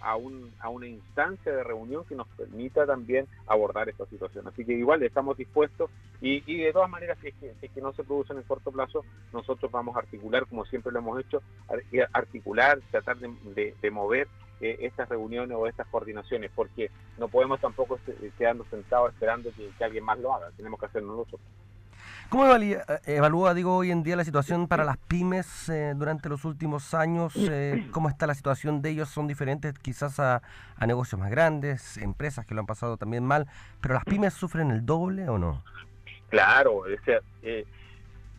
a, 0.00 0.16
una 0.16 0.86
instancia 0.86 1.52
de 1.52 1.62
reunión 1.62 2.04
que 2.04 2.14
nos 2.14 2.26
permita 2.28 2.84
también 2.84 3.26
abordar 3.46 3.88
esta 3.88 4.06
situación. 4.06 4.48
Así 4.48 4.64
que 4.64 4.72
igual 4.72 5.02
estamos 5.02 5.36
dispuestos 5.36 5.90
y, 6.20 6.40
de 6.40 6.72
todas 6.72 6.90
maneras, 6.90 7.18
si 7.20 7.28
es, 7.28 7.34
que, 7.70 7.80
no 7.80 7.92
se 7.92 8.04
produce 8.04 8.32
en 8.32 8.40
el 8.40 8.44
corto 8.44 8.70
plazo, 8.72 9.04
nosotros 9.32 9.70
vamos 9.70 9.96
a 9.96 10.00
articular, 10.00 10.46
como 10.46 10.64
siempre 10.64 10.92
lo 10.92 10.98
hemos 10.98 11.20
hecho, 11.20 11.42
articular, 12.12 12.80
tratar 12.90 13.18
de, 13.18 13.90
mover 13.90 14.28
eh, 14.60 14.78
estas 14.80 15.08
reuniones 15.08 15.56
o 15.56 15.66
estas 15.66 15.86
coordinaciones, 15.88 16.50
porque 16.54 16.90
no 17.18 17.28
podemos 17.28 17.60
tampoco 17.60 17.98
quedarnos 18.38 18.66
sentados 18.68 19.12
esperando 19.12 19.50
que, 19.56 19.70
que 19.76 19.84
alguien 19.84 20.04
más 20.04 20.18
lo 20.18 20.34
haga, 20.34 20.50
tenemos 20.56 20.78
que 20.78 20.86
hacerlo 20.86 21.16
nosotros. 21.16 21.40
¿Cómo 22.32 22.46
evalúa, 22.46 23.52
digo, 23.52 23.76
hoy 23.76 23.90
en 23.90 24.02
día 24.02 24.16
la 24.16 24.24
situación 24.24 24.66
para 24.66 24.84
las 24.86 24.96
pymes 24.96 25.68
eh, 25.68 25.92
durante 25.94 26.30
los 26.30 26.46
últimos 26.46 26.94
años? 26.94 27.34
Eh, 27.36 27.86
¿Cómo 27.90 28.08
está 28.08 28.26
la 28.26 28.34
situación 28.34 28.80
de 28.80 28.88
ellos? 28.88 29.10
¿Son 29.10 29.26
diferentes 29.26 29.78
quizás 29.78 30.18
a, 30.18 30.40
negocios 30.80 31.20
más 31.20 31.30
grandes, 31.30 31.98
empresas 31.98 32.46
que 32.46 32.54
lo 32.54 32.60
han 32.60 32.66
pasado 32.66 32.96
también 32.96 33.22
mal? 33.22 33.48
¿Pero 33.82 33.92
las 33.92 34.04
pymes 34.06 34.32
sufren 34.32 34.70
el 34.70 34.86
doble 34.86 35.28
o 35.28 35.36
no? 35.36 35.62
Claro, 36.30 36.76
o 36.76 37.04
sea, 37.04 37.20
eh, 37.42 37.66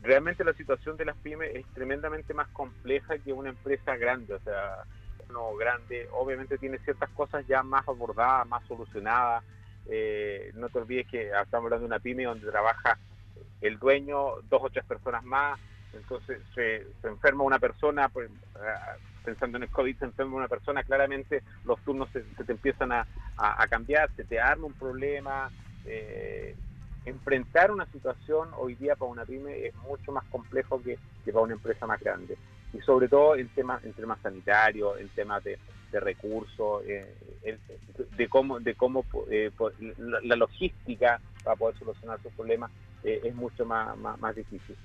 realmente 0.01 0.43
la 0.43 0.53
situación 0.53 0.97
de 0.97 1.05
las 1.05 1.17
pymes 1.17 1.51
es 1.53 1.65
tremendamente 1.75 2.33
más 2.33 2.47
compleja 2.47 3.19
que 3.19 3.31
una 3.31 3.49
empresa 3.49 3.95
grande. 3.95 4.33
O 4.33 4.39
sea, 4.39 4.85
uno 5.29 5.55
grande 5.55 6.09
obviamente 6.13 6.57
tiene 6.57 6.79
ciertas 6.79 7.11
cosas 7.11 7.45
ya 7.45 7.61
más 7.61 7.87
abordadas, 7.87 8.47
más 8.47 8.65
solucionadas. 8.67 9.43
no 10.55 10.69
te 10.69 10.79
olvides 10.79 11.07
que 11.11 11.27
estamos 11.27 11.65
hablando 11.65 11.81
de 11.81 11.85
una 11.85 11.99
pyme 11.99 12.23
donde 12.23 12.49
trabaja 12.49 12.97
el 13.63 13.79
dueño, 13.79 14.41
dos 14.49 14.61
o 14.63 14.69
tres 14.69 14.85
personas 14.85 15.23
más, 15.23 15.59
entonces 15.93 16.39
se, 16.53 16.85
enferma 17.03 17.43
una 17.43 17.59
persona, 17.59 18.09
pues, 18.09 18.29
ah, 18.55 18.95
pensando 19.23 19.57
en 19.57 19.63
el 19.63 19.69
COVID, 19.69 19.97
se 19.97 20.05
enferma 20.05 20.35
una 20.35 20.47
persona, 20.47 20.83
claramente 20.83 21.43
los 21.65 21.79
turnos 21.81 22.09
se, 22.11 22.21
te 22.21 22.51
empiezan 22.51 22.91
a, 22.91 23.07
cambiar, 23.69 24.09
se 24.15 24.23
te 24.23 24.39
arma 24.39 24.67
un 24.67 24.73
problema. 24.73 25.51
Eh, 25.85 26.55
enfrentar 27.05 27.71
una 27.71 27.85
situación 27.87 28.49
hoy 28.57 28.75
día 28.75 28.95
para 28.95 29.11
una 29.11 29.25
pyme 29.25 29.65
es 29.65 29.75
mucho 29.75 30.11
más 30.11 30.23
complejo 30.25 30.81
que, 30.81 30.97
para 31.25 31.41
una 31.41 31.53
empresa 31.53 31.85
más 31.85 31.99
grande. 31.99 32.37
Y 32.73 32.79
sobre 32.81 33.07
todo 33.07 33.35
en 33.35 33.47
temas, 33.49 33.83
en 33.83 33.93
temas 33.93 34.19
sanitarios, 34.21 34.99
en 34.99 35.09
temas 35.09 35.43
de, 35.43 35.57
recursos, 35.91 36.83
eh, 36.87 37.13
de 38.17 38.27
cómo, 38.27 38.59
de 38.59 38.73
cómo 38.73 39.05
eh, 39.29 39.51
la 40.23 40.35
logística 40.35 41.21
para 41.43 41.55
poder 41.55 41.77
solucionar 41.77 42.19
sus 42.23 42.33
problemas 42.33 42.71
eh, 43.03 43.21
es 43.23 43.35
mucho 43.35 43.65
más, 43.65 43.97
más, 43.97 44.35
difícil. 44.35 44.75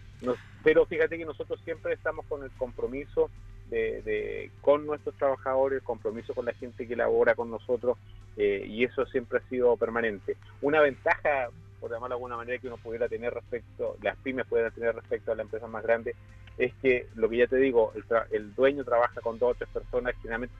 pero 0.64 0.86
fíjate 0.86 1.18
que 1.18 1.24
nosotros 1.24 1.60
siempre 1.64 1.94
estamos 1.94 2.26
con 2.26 2.42
el 2.42 2.50
compromiso 2.52 3.30
de, 3.70 4.50
con 4.60 4.86
nuestros 4.86 5.14
trabajadores, 5.16 5.78
el 5.78 5.84
compromiso 5.84 6.34
con 6.34 6.46
la 6.46 6.54
gente 6.54 6.86
que 6.86 6.96
labora 6.96 7.34
con 7.34 7.50
nosotros 7.50 7.98
eh, 8.36 8.64
y 8.66 8.84
eso 8.84 9.04
siempre 9.06 9.38
ha 9.38 9.48
sido 9.48 9.76
permanente. 9.76 10.36
Una 10.62 10.80
ventaja, 10.80 11.50
por 11.80 11.90
llamarlo 11.90 12.14
de 12.14 12.18
alguna 12.18 12.36
manera, 12.36 12.58
que 12.58 12.68
uno 12.68 12.78
pudiera 12.78 13.08
tener 13.08 13.34
respecto, 13.34 13.96
las 14.02 14.16
pymes 14.18 14.46
pudieran 14.46 14.72
tener 14.72 14.94
respecto 14.94 15.32
a 15.32 15.34
las 15.34 15.44
empresas 15.44 15.68
más 15.68 15.82
grandes, 15.82 16.16
es 16.56 16.72
que 16.82 17.06
lo 17.14 17.28
que 17.28 17.38
ya 17.38 17.46
te 17.46 17.56
digo, 17.56 17.92
el, 18.30 18.54
dueño 18.54 18.84
trabaja 18.84 19.20
con 19.20 19.38
dos 19.38 19.52
o 19.52 19.54
tres 19.54 19.70
personas, 19.70 20.14
generalmente 20.22 20.54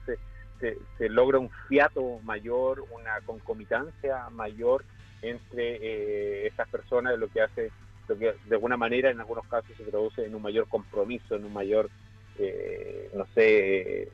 se, 0.59 0.77
se, 0.97 1.09
logra 1.09 1.39
un 1.39 1.49
fiato 1.67 2.19
mayor, 2.23 2.85
una 2.91 3.19
concomitancia 3.25 4.29
mayor 4.29 4.83
entre 5.21 5.77
eh, 5.81 6.47
estas 6.47 6.67
personas, 6.69 7.17
lo 7.17 7.27
que 7.27 7.41
hace, 7.41 7.71
lo 8.07 8.17
que 8.17 8.35
de 8.45 8.55
alguna 8.55 8.77
manera 8.77 9.09
en 9.09 9.19
algunos 9.19 9.45
casos 9.47 9.75
se 9.77 9.83
traduce 9.83 10.25
en 10.25 10.35
un 10.35 10.41
mayor 10.41 10.67
compromiso, 10.67 11.35
en 11.35 11.45
un 11.45 11.53
mayor, 11.53 11.89
eh, 12.37 13.09
no 13.13 13.25
sé, 13.35 14.09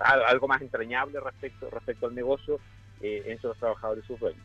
algo 0.00 0.48
más 0.48 0.62
entrañable 0.62 1.18
respecto, 1.20 1.68
al 2.06 2.14
negocio 2.14 2.60
eh, 3.00 3.22
entre 3.26 3.48
los 3.48 3.58
trabajadores 3.58 4.04
y 4.04 4.06
sus 4.06 4.20
dueños. 4.20 4.42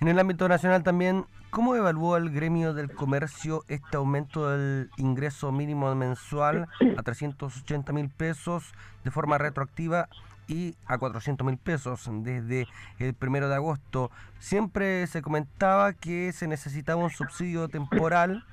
En 0.00 0.06
el 0.06 0.18
ámbito 0.18 0.48
nacional 0.48 0.84
también, 0.84 1.24
¿cómo 1.50 1.74
evalúa 1.74 2.18
el 2.18 2.30
gremio 2.30 2.72
del 2.72 2.92
comercio 2.92 3.64
este 3.66 3.96
aumento 3.96 4.48
del 4.48 4.90
ingreso 4.96 5.50
mínimo 5.50 5.92
mensual 5.96 6.68
a 6.96 7.02
380 7.02 7.92
mil 7.92 8.08
pesos 8.08 8.72
de 9.02 9.10
forma 9.10 9.38
retroactiva 9.38 10.08
y 10.48 10.74
a 10.86 10.98
400 10.98 11.46
mil 11.46 11.58
pesos 11.58 12.08
desde 12.10 12.66
el 12.98 13.14
primero 13.14 13.48
de 13.48 13.54
agosto. 13.54 14.10
Siempre 14.40 15.06
se 15.06 15.22
comentaba 15.22 15.92
que 15.92 16.32
se 16.32 16.48
necesitaba 16.48 17.04
un 17.04 17.10
subsidio 17.10 17.68
temporal 17.68 18.44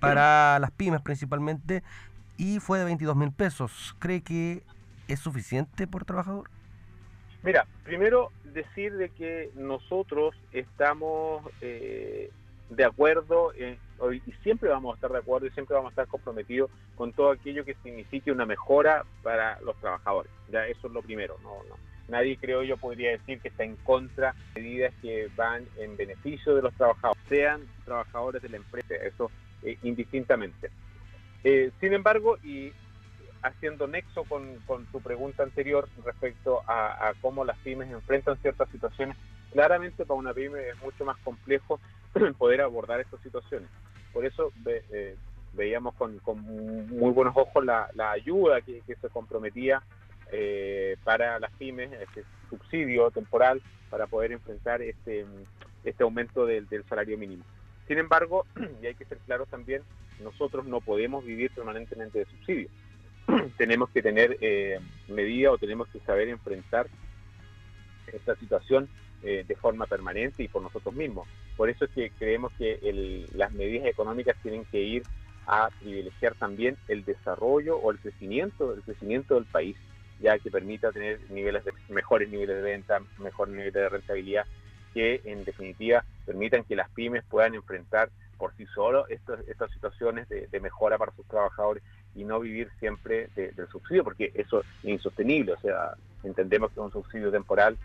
para 0.00 0.58
las 0.58 0.70
pymes 0.72 1.02
principalmente 1.02 1.82
y 2.36 2.58
fue 2.58 2.78
de 2.78 2.86
22 2.86 3.14
mil 3.14 3.30
pesos. 3.30 3.94
¿Cree 3.98 4.22
que 4.22 4.62
es 5.06 5.20
suficiente 5.20 5.86
por 5.86 6.04
trabajador? 6.04 6.50
Mira, 7.42 7.66
primero 7.84 8.32
decir 8.54 8.94
de 8.94 9.10
que 9.10 9.50
nosotros 9.54 10.34
estamos 10.52 11.44
eh, 11.60 12.30
de 12.70 12.84
acuerdo 12.84 13.52
y 13.54 14.32
siempre 14.42 14.68
vamos 14.68 14.92
a 14.92 14.94
estar 14.96 15.12
de 15.12 15.18
acuerdo 15.18 15.46
y 15.46 15.50
siempre 15.50 15.76
vamos 15.76 15.90
a 15.90 15.92
estar 15.92 16.06
comprometidos 16.06 16.70
con 16.96 17.12
todo 17.12 17.30
aquello 17.30 17.64
que 17.64 17.76
signifique 17.82 18.32
una 18.32 18.46
mejora 18.46 19.04
para 19.22 19.60
los 19.60 19.76
trabajadores. 19.80 20.30
Ya 20.50 20.66
eso 20.66 20.88
es 20.88 20.92
lo 20.92 21.02
primero. 21.02 21.36
No. 21.42 21.52
Nadie 22.08 22.36
creo 22.36 22.62
yo 22.62 22.76
podría 22.76 23.12
decir 23.12 23.40
que 23.40 23.48
está 23.48 23.64
en 23.64 23.76
contra 23.76 24.34
de 24.54 24.60
medidas 24.60 24.92
que 25.00 25.28
van 25.36 25.64
en 25.78 25.96
beneficio 25.96 26.54
de 26.54 26.62
los 26.62 26.74
trabajadores, 26.74 27.22
sean 27.28 27.62
trabajadores 27.84 28.42
de 28.42 28.50
la 28.50 28.56
empresa, 28.58 28.94
eso 28.94 29.30
eh, 29.62 29.78
indistintamente. 29.82 30.70
Eh, 31.44 31.70
sin 31.80 31.94
embargo, 31.94 32.36
y 32.44 32.72
haciendo 33.42 33.86
nexo 33.86 34.24
con, 34.24 34.56
con 34.66 34.84
tu 34.86 35.00
pregunta 35.00 35.42
anterior 35.42 35.88
respecto 36.04 36.62
a, 36.66 37.08
a 37.08 37.14
cómo 37.20 37.44
las 37.44 37.56
pymes 37.58 37.90
enfrentan 37.90 38.36
ciertas 38.38 38.68
situaciones, 38.70 39.16
claramente 39.52 40.04
para 40.04 40.18
una 40.18 40.34
pyme 40.34 40.68
es 40.68 40.82
mucho 40.82 41.04
más 41.06 41.16
complejo 41.18 41.80
poder 42.38 42.60
abordar 42.60 43.00
estas 43.00 43.20
situaciones. 43.20 43.68
Por 44.12 44.24
eso 44.24 44.52
eh, 44.66 45.16
veíamos 45.54 45.94
con, 45.94 46.20
muy 46.88 47.12
buenos 47.12 47.36
ojos 47.36 47.64
la, 47.64 47.88
ayuda 48.12 48.60
que, 48.60 48.82
se 48.86 49.08
comprometía 49.08 49.82
eh, 50.32 50.96
para 51.04 51.38
las 51.38 51.50
pymes, 51.52 51.92
este 51.92 52.24
subsidio 52.48 53.10
temporal 53.10 53.60
para 53.90 54.06
poder 54.06 54.32
enfrentar 54.32 54.82
este, 54.82 55.26
este 55.84 56.02
aumento 56.02 56.46
del, 56.46 56.66
salario 56.88 57.18
mínimo. 57.18 57.44
Sin 57.88 57.98
embargo, 57.98 58.46
y 58.82 58.86
hay 58.86 58.94
que 58.94 59.04
ser 59.04 59.18
claros 59.18 59.48
también, 59.48 59.82
nosotros 60.22 60.64
no 60.64 60.80
podemos 60.80 61.24
vivir 61.24 61.50
permanentemente 61.50 62.20
de 62.20 62.26
subsidio. 62.26 62.68
tenemos 63.58 63.90
que 63.90 64.02
tener 64.02 64.36
eh, 64.40 64.78
medida 65.08 65.50
o 65.50 65.58
tenemos 65.58 65.88
que 65.88 66.00
saber 66.00 66.28
enfrentar 66.28 66.86
esta 68.12 68.36
situación 68.36 68.88
de 69.22 69.56
forma 69.56 69.86
permanente 69.86 70.42
y 70.42 70.48
por 70.48 70.60
nosotros 70.60 70.94
mismos. 70.94 71.26
Por 71.56 71.70
eso 71.70 71.84
es 71.84 71.90
que 71.92 72.10
creemos 72.10 72.52
que 72.58 73.26
las 73.34 73.52
medidas 73.52 73.86
económicas 73.86 74.36
tienen 74.42 74.64
que 74.66 74.80
ir 74.80 75.02
a 75.46 75.68
privilegiar 75.80 76.34
también 76.34 76.76
el 76.88 77.04
desarrollo 77.04 77.76
o 77.76 77.90
el 77.90 77.98
crecimiento, 77.98 78.74
el 78.74 78.82
crecimiento 78.82 79.34
del 79.34 79.44
país, 79.44 79.76
ya 80.20 80.38
que 80.38 80.50
permita 80.50 80.90
tener 80.90 81.20
niveles 81.30 81.64
de, 81.64 81.72
mejores 81.88 82.28
niveles 82.30 82.56
de 82.56 82.62
venta, 82.62 83.00
mejores 83.18 83.52
niveles 83.52 83.74
de 83.74 83.88
rentabilidad, 83.88 84.46
que 84.94 85.20
en 85.24 85.44
definitiva 85.44 86.04
permitan 86.24 86.64
que 86.64 86.76
las 86.76 86.88
pymes 86.90 87.24
puedan 87.28 87.54
enfrentar 87.54 88.10
por 88.38 88.54
sí 88.56 88.66
solo 88.74 89.06
estas 89.08 89.70
situaciones 89.72 90.28
de, 90.28 90.60
mejora 90.60 90.98
para 90.98 91.12
sus 91.12 91.26
trabajadores 91.26 91.82
y 92.14 92.24
no 92.24 92.40
vivir 92.40 92.70
siempre 92.78 93.28
del 93.34 93.68
subsidio, 93.70 94.04
porque 94.04 94.32
eso 94.34 94.60
es 94.60 94.66
insostenible, 94.82 95.52
o 95.52 95.60
sea, 95.60 95.94
entendemos 96.22 96.70
que 96.70 96.80
es 96.80 96.84
un 96.84 96.92
subsidio 96.92 97.30
temporal 97.30 97.76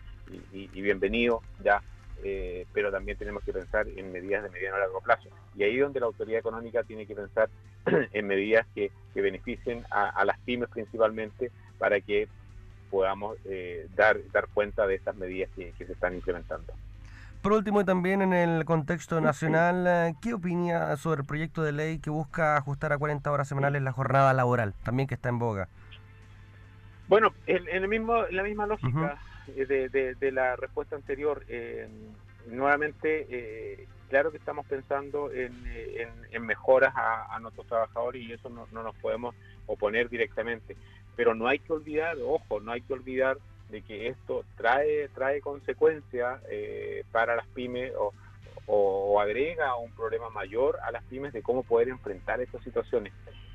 y, 0.52 0.66
bienvenido 0.68 1.42
ya, 1.62 1.82
eh, 2.24 2.66
pero 2.72 2.90
también 2.90 3.16
tenemos 3.18 3.42
que 3.44 3.52
pensar 3.52 3.86
en 3.88 4.12
medidas 4.12 4.42
de 4.42 4.50
mediano 4.50 4.76
a 4.76 4.80
largo 4.80 5.00
plazo. 5.00 5.28
Y 5.56 5.62
ahí 5.62 5.76
es 5.76 5.82
donde 5.82 6.00
la 6.00 6.06
autoridad 6.06 6.40
económica 6.40 6.82
tiene 6.82 7.06
que 7.06 7.14
pensar 7.14 7.48
en 8.12 8.26
medidas 8.26 8.66
que, 8.74 8.90
beneficien 9.14 9.84
a, 9.90 10.24
las 10.24 10.38
pymes 10.40 10.70
principalmente 10.70 11.50
para 11.78 12.00
que 12.00 12.26
podamos 12.90 13.36
eh, 13.44 13.86
dar, 13.94 14.18
dar 14.32 14.48
cuenta 14.48 14.86
de 14.86 14.94
estas 14.94 15.14
medidas 15.16 15.50
que 15.54 15.72
se 15.76 15.92
están 15.92 16.14
implementando. 16.14 16.72
Por 17.42 17.54
último, 17.54 17.80
y 17.80 17.84
también 17.84 18.20
en 18.20 18.34
el 18.34 18.66
contexto 18.66 19.18
nacional, 19.20 19.86
eh, 19.86 20.14
¿qué 20.20 20.34
opina 20.34 20.94
sobre 20.98 21.22
el 21.22 21.26
proyecto 21.26 21.62
de 21.62 21.72
ley 21.72 21.98
que 21.98 22.10
busca 22.10 22.58
ajustar 22.58 22.92
a 22.92 22.98
40 22.98 23.32
horas 23.32 23.48
semanales 23.48 23.80
la 23.80 23.92
jornada 23.92 24.34
laboral, 24.34 24.74
también 24.82 25.08
que 25.08 25.14
está 25.14 25.30
en 25.30 25.38
boga? 25.38 25.68
Bueno, 27.08 27.32
en, 27.46 27.66
el 27.68 27.88
mismo, 27.88 28.24
la 28.30 28.42
misma 28.42 28.66
lógica 28.66 29.18
de, 29.54 30.14
de, 30.14 30.32
la 30.32 30.56
respuesta 30.56 30.96
anterior, 30.96 31.44
eh, 31.48 31.88
nuevamente, 32.46 33.26
eh, 33.30 33.86
claro 34.08 34.30
que 34.30 34.38
estamos 34.38 34.66
pensando 34.66 35.30
en, 35.30 35.52
en, 36.30 36.46
mejoras 36.46 36.92
a, 36.96 37.38
nuestros 37.40 37.66
trabajadores 37.66 38.22
y 38.22 38.32
eso 38.32 38.48
no, 38.48 38.66
no 38.72 38.82
nos 38.82 38.94
podemos 38.96 39.34
oponer 39.66 40.08
directamente, 40.08 40.76
pero 41.16 41.34
no 41.34 41.46
hay 41.46 41.58
que 41.58 41.72
olvidar, 41.72 42.16
ojo, 42.22 42.60
no 42.60 42.72
hay 42.72 42.80
que 42.80 42.92
olvidar 42.92 43.38
de 43.70 43.82
que 43.82 44.08
esto 44.08 44.44
trae, 44.56 45.08
trae 45.14 45.40
consecuencias 45.40 46.40
eh, 46.50 47.04
para 47.12 47.36
las 47.36 47.46
pymes 47.48 47.92
o, 47.96 48.12
agrega 49.20 49.76
un 49.76 49.90
problema 49.90 50.30
mayor 50.30 50.78
a 50.82 50.90
las 50.92 51.04
pymes 51.04 51.32
de 51.34 51.42
cómo 51.42 51.62
poder 51.62 51.88
enfrentar 51.88 52.40
estas 52.40 52.62
situaciones. 52.64 53.12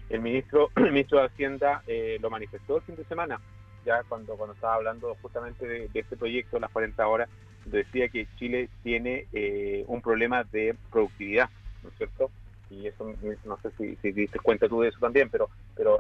El 0.09 0.19
ministro, 0.19 0.69
ministro 0.75 1.19
de 1.19 1.25
Hacienda 1.25 1.81
eh, 1.87 2.17
lo 2.21 2.29
manifestó 2.29 2.77
el 2.77 2.83
fin 2.83 2.95
de 2.95 3.05
semana, 3.05 3.41
ya 3.85 4.03
cuando, 4.07 4.33
estaba 4.53 4.75
hablando 4.75 5.15
justamente 5.21 5.67
de, 5.67 5.89
este 5.93 6.17
proyecto, 6.17 6.59
las 6.59 6.71
40 6.71 7.07
horas, 7.07 7.29
decía 7.65 8.09
que 8.09 8.27
Chile 8.37 8.69
tiene 8.83 9.27
eh, 9.33 9.83
un 9.87 10.01
problema 10.01 10.43
de 10.43 10.75
productividad, 10.91 11.49
¿no 11.83 11.89
es 11.89 11.97
cierto? 11.97 12.31
y 12.69 12.87
eso 12.87 13.13
no 13.45 13.57
sé 13.61 13.71
si, 13.77 13.95
si 13.97 14.11
diste 14.11 14.39
cuenta 14.39 14.67
tú 14.67 14.81
de 14.81 14.89
eso 14.89 14.99
también, 14.99 15.29
pero 15.29 15.49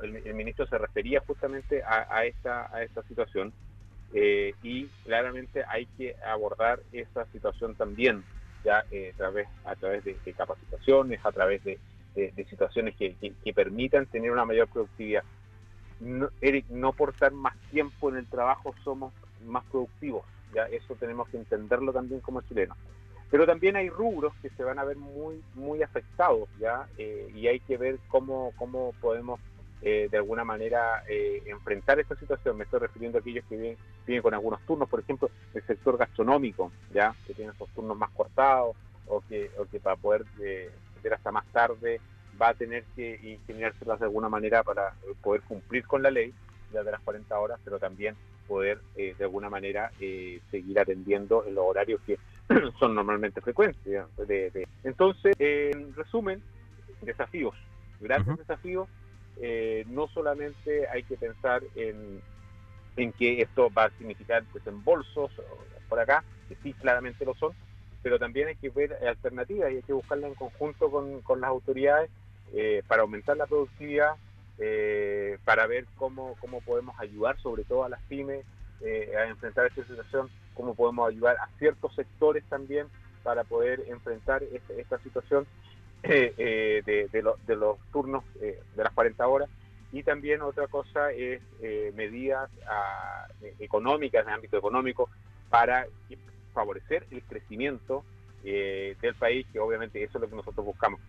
el, 0.01 0.33
ministro 0.33 0.65
se 0.67 0.77
refería 0.77 1.21
justamente 1.21 1.83
a, 1.83 2.25
esta 2.25 3.03
situación 3.07 3.53
eh, 4.13 4.53
y 4.63 4.85
claramente 5.03 5.63
hay 5.67 5.85
que 5.97 6.15
abordar 6.25 6.79
esa 6.91 7.25
situación 7.27 7.75
también 7.75 8.23
ya 8.63 8.83
eh, 8.91 9.13
a 9.65 9.75
través 9.75 10.03
de, 10.03 10.15
capacitaciones 10.35 11.19
a 11.23 11.31
través 11.31 11.63
de, 11.63 11.77
situaciones 12.49 12.95
que, 12.95 13.15
permitan 13.53 14.05
tener 14.05 14.31
una 14.31 14.45
mayor 14.45 14.67
productividad 14.67 15.23
no, 15.99 16.29
Eric 16.41 16.65
no 16.69 16.93
por 16.93 17.09
estar 17.09 17.31
más 17.31 17.55
tiempo 17.71 18.09
en 18.09 18.17
el 18.17 18.27
trabajo 18.27 18.73
somos 18.83 19.13
más 19.45 19.63
productivos 19.65 20.23
ya 20.55 20.63
eso 20.63 20.95
tenemos 20.95 21.27
que 21.29 21.37
entenderlo 21.37 21.93
también 21.93 22.21
como 22.21 22.41
chilenos. 22.41 22.77
Pero 23.29 23.45
también 23.45 23.75
hay 23.75 23.89
rubros 23.89 24.33
que 24.41 24.49
se 24.51 24.63
van 24.63 24.79
a 24.79 24.83
ver 24.83 24.97
muy 24.97 25.43
muy 25.53 25.83
afectados 25.83 26.47
ya 26.59 26.87
eh, 26.97 27.29
y 27.35 27.47
hay 27.47 27.59
que 27.59 27.77
ver 27.77 27.99
cómo 28.07 28.53
cómo 28.55 28.93
podemos 29.01 29.39
eh, 29.81 30.07
de 30.09 30.17
alguna 30.17 30.45
manera 30.45 31.03
eh, 31.07 31.43
enfrentar 31.45 31.99
esta 31.99 32.15
situación. 32.15 32.57
Me 32.57 32.63
estoy 32.63 32.79
refiriendo 32.79 33.17
a 33.17 33.21
aquellos 33.21 33.43
que 33.45 33.57
vienen, 34.05 34.21
con 34.21 34.33
algunos 34.33 34.61
turnos, 34.61 34.87
por 34.87 35.01
ejemplo, 35.01 35.29
el 35.53 35.61
sector 35.63 35.97
gastronómico, 35.97 36.71
ya 36.93 37.13
que 37.27 37.33
tiene 37.33 37.51
esos 37.51 37.69
turnos 37.69 37.97
más 37.97 38.09
cortados 38.11 38.75
o 39.07 39.21
que, 39.27 39.51
o 39.59 39.65
que 39.65 39.79
para 39.79 39.95
poder 39.97 40.25
hasta 41.13 41.31
más 41.31 41.45
tarde 41.51 42.01
va 42.41 42.49
a 42.49 42.53
tener 42.53 42.83
que 42.95 43.19
ingeniárselas 43.23 43.99
de 43.99 44.05
alguna 44.05 44.29
manera 44.29 44.63
para 44.63 44.93
poder 45.21 45.41
cumplir 45.41 45.85
con 45.85 46.03
la 46.03 46.11
ley 46.11 46.33
de 46.71 46.91
las 46.91 47.01
40 47.01 47.39
horas, 47.39 47.59
pero 47.63 47.79
también 47.79 48.15
poder 48.47 48.79
eh, 48.95 49.15
de 49.17 49.23
alguna 49.23 49.49
manera 49.49 49.91
seguir 49.97 50.79
atendiendo 50.79 51.45
en 51.47 51.55
los 51.55 51.65
horarios 51.65 52.01
que 52.05 52.19
son 52.79 52.93
normalmente 52.93 53.41
frecuentes. 53.41 53.83
De, 54.17 54.67
Entonces, 54.83 55.35
en 55.39 55.95
resumen, 55.95 56.41
desafíos, 57.01 57.55
grandes 58.01 58.37
desafíos 58.37 58.87
eh, 59.37 59.85
no 59.87 60.07
solamente 60.07 60.87
hay 60.87 61.03
que 61.03 61.17
pensar 61.17 61.63
en, 61.75 62.21
en 62.97 63.11
que 63.13 63.41
esto 63.41 63.69
va 63.71 63.85
a 63.85 63.89
significar 63.91 64.43
desembolsos 64.53 65.31
por 65.89 65.99
acá, 65.99 66.23
que 66.47 66.55
sí 66.63 66.73
claramente 66.73 67.25
lo 67.25 67.33
son, 67.35 67.53
pero 68.01 68.19
también 68.19 68.47
hay 68.47 68.55
que 68.55 68.69
ver 68.69 68.93
alternativas 69.07 69.71
y 69.71 69.77
hay 69.77 69.81
que 69.81 69.93
buscarlas 69.93 70.29
en 70.29 70.35
conjunto 70.35 70.91
con, 70.91 71.41
las 71.41 71.49
autoridades 71.49 72.09
eh, 72.53 72.83
para 72.87 73.01
aumentar 73.03 73.37
la 73.37 73.47
productividad, 73.47 74.15
eh, 74.57 75.37
para 75.43 75.67
ver 75.67 75.85
cómo, 75.95 76.35
cómo 76.39 76.61
podemos 76.61 76.97
ayudar 76.99 77.39
sobre 77.41 77.63
todo 77.63 77.83
a 77.83 77.89
las 77.89 78.01
pymes 78.03 78.45
a 79.17 79.25
enfrentar 79.25 79.65
esta 79.65 79.83
situación, 79.83 80.29
cómo 80.53 80.75
podemos 80.75 81.09
ayudar 81.09 81.37
a 81.37 81.47
ciertos 81.57 81.95
sectores 81.95 82.43
también 82.49 82.87
para 83.23 83.43
poder 83.43 83.83
enfrentar 83.87 84.43
este, 84.43 84.79
esta 84.79 84.99
situación 84.99 85.47
eh, 86.07 86.83
de, 86.85 87.55
los 87.55 87.79
turnos 87.91 88.23
eh, 88.39 88.61
de 88.75 88.83
las 88.83 88.93
40 88.93 89.27
horas. 89.27 89.49
Y 89.91 90.03
también 90.03 90.41
otra 90.41 90.67
cosa 90.67 91.11
es 91.11 91.41
eh, 91.61 91.91
medidas 91.95 92.49
ah, 92.67 93.27
económicas, 93.59 94.25
en 94.25 94.33
ámbito 94.33 94.57
económico, 94.57 95.09
para 95.49 95.87
favorecer 96.53 97.05
el 97.11 97.23
crecimiento 97.23 98.03
del 98.43 99.15
país, 99.17 99.47
que 99.51 99.59
obviamente 99.59 100.03
eso 100.03 100.19
es 100.19 100.21
lo 100.21 100.29
que 100.29 100.35
nosotros 100.35 100.63
buscamos, 100.63 100.99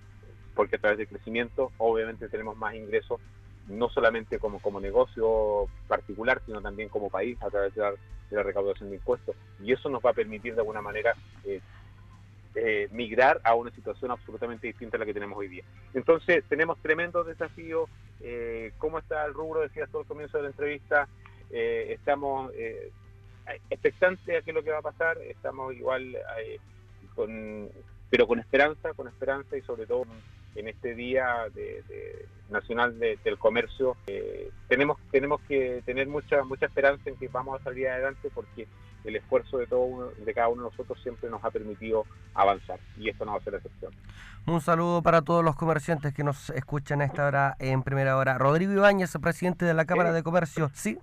porque 0.57 0.77
a 0.77 0.79
través 0.81 0.99
del 0.99 1.07
crecimiento 1.07 1.71
obviamente 1.79 2.29
tenemos 2.29 2.57
más 2.57 2.75
ingresos, 2.75 3.21
no 3.69 3.89
solamente 3.91 4.39
como, 4.39 4.59
como 4.61 4.81
negocio 4.81 5.69
particular, 5.87 6.41
sino 6.47 6.61
también 6.61 6.89
como 6.89 7.11
país 7.11 7.41
a 7.43 7.51
través 7.51 7.75
de 7.75 7.83
la, 7.83 8.43
recaudación 8.43 8.91
de 8.91 8.97
impuestos. 8.97 9.37
Y 9.63 9.73
eso 9.73 9.89
nos 9.89 10.03
va 10.05 10.11
a 10.11 10.15
permitir 10.15 10.55
de 10.55 10.61
alguna 10.61 10.83
manera 10.83 11.15
eh, 11.45 11.61
migrar 12.91 13.41
a 13.45 13.55
una 13.55 13.71
situación 13.71 14.11
absolutamente 14.11 14.67
distinta 14.67 14.97
a 14.97 15.01
la 15.01 15.07
que 15.07 15.15
tenemos 15.15 15.39
hoy 15.39 15.49
día. 15.49 15.65
Entonces, 15.95 16.43
tenemos 16.49 16.79
tremendos 16.79 17.27
desafíos. 17.27 17.89
Eh, 18.21 18.73
¿Cómo 18.79 18.99
está 18.99 19.25
el 19.27 19.35
rubro? 19.35 19.61
Decías 19.61 19.91
todo 19.91 20.03
el 20.03 20.09
comienzo 20.09 20.39
de 20.39 20.45
la 20.45 20.49
entrevista. 20.51 21.09
Eh, 21.51 21.89
estamos 21.91 22.51
eh, 22.55 22.91
expectantes 23.71 24.27
a 24.27 24.43
qué 24.43 24.51
es 24.51 24.55
lo 24.55 24.63
que 24.63 24.71
va 24.71 24.79
a 24.79 24.83
pasar. 24.83 25.19
Estamos 25.19 25.75
igual, 25.75 26.17
con, 27.15 27.69
pero 28.11 28.27
con 28.27 28.39
esperanza, 28.39 28.95
con 28.95 29.07
esperanza 29.09 29.57
y 29.57 29.63
sobre 29.63 29.87
todo 29.87 30.07
en 30.57 30.69
este 30.69 30.95
día 30.95 31.47
de, 31.55 32.27
nacional 32.51 32.99
del 32.99 33.39
comercio 33.39 33.97
tenemos 34.69 34.99
tenemos 35.11 35.41
que 35.43 35.83
tener 35.85 36.07
mucha 36.07 36.45
mucha 36.45 36.67
esperanza 36.67 37.11
en 37.11 37.17
que 37.17 37.29
vamos 37.29 37.61
a 37.61 37.65
salir 37.65 37.89
adelante 37.89 38.31
porque 38.35 38.67
el 39.07 39.17
esfuerzo 39.17 39.59
de, 39.59 39.67
todo 39.67 40.11
de 40.11 40.35
cada 40.35 40.49
uno 40.49 40.65
de 40.65 40.71
nosotros 40.71 41.01
siempre 41.03 41.31
nos 41.31 41.45
ha 41.45 41.51
permitido 41.51 42.05
avanzar 42.35 42.79
y 42.99 43.09
esto 43.09 43.25
no 43.25 43.33
va 43.33 43.39
a 43.39 43.43
ser 43.43 43.53
la 43.55 43.59
excepción. 43.59 43.93
Un 44.47 44.61
saludo 44.61 45.03
para 45.03 45.23
todos 45.23 45.45
los 45.45 45.57
comerciantes 45.57 46.13
que 46.13 46.25
nos 46.25 46.51
escuchan 46.51 47.01
a 47.01 47.05
esta 47.05 47.27
hora 47.27 47.57
en 47.59 47.83
primera 47.83 48.17
hora. 48.17 48.39
Rodrigo 48.39 48.73
Ibáñez, 48.73 49.17
presidente 49.21 49.65
de 49.65 49.75
la 49.75 49.85
Cámara 49.85 50.13
de 50.13 50.23
Comercio. 50.23 50.71
Sí. 50.73 50.99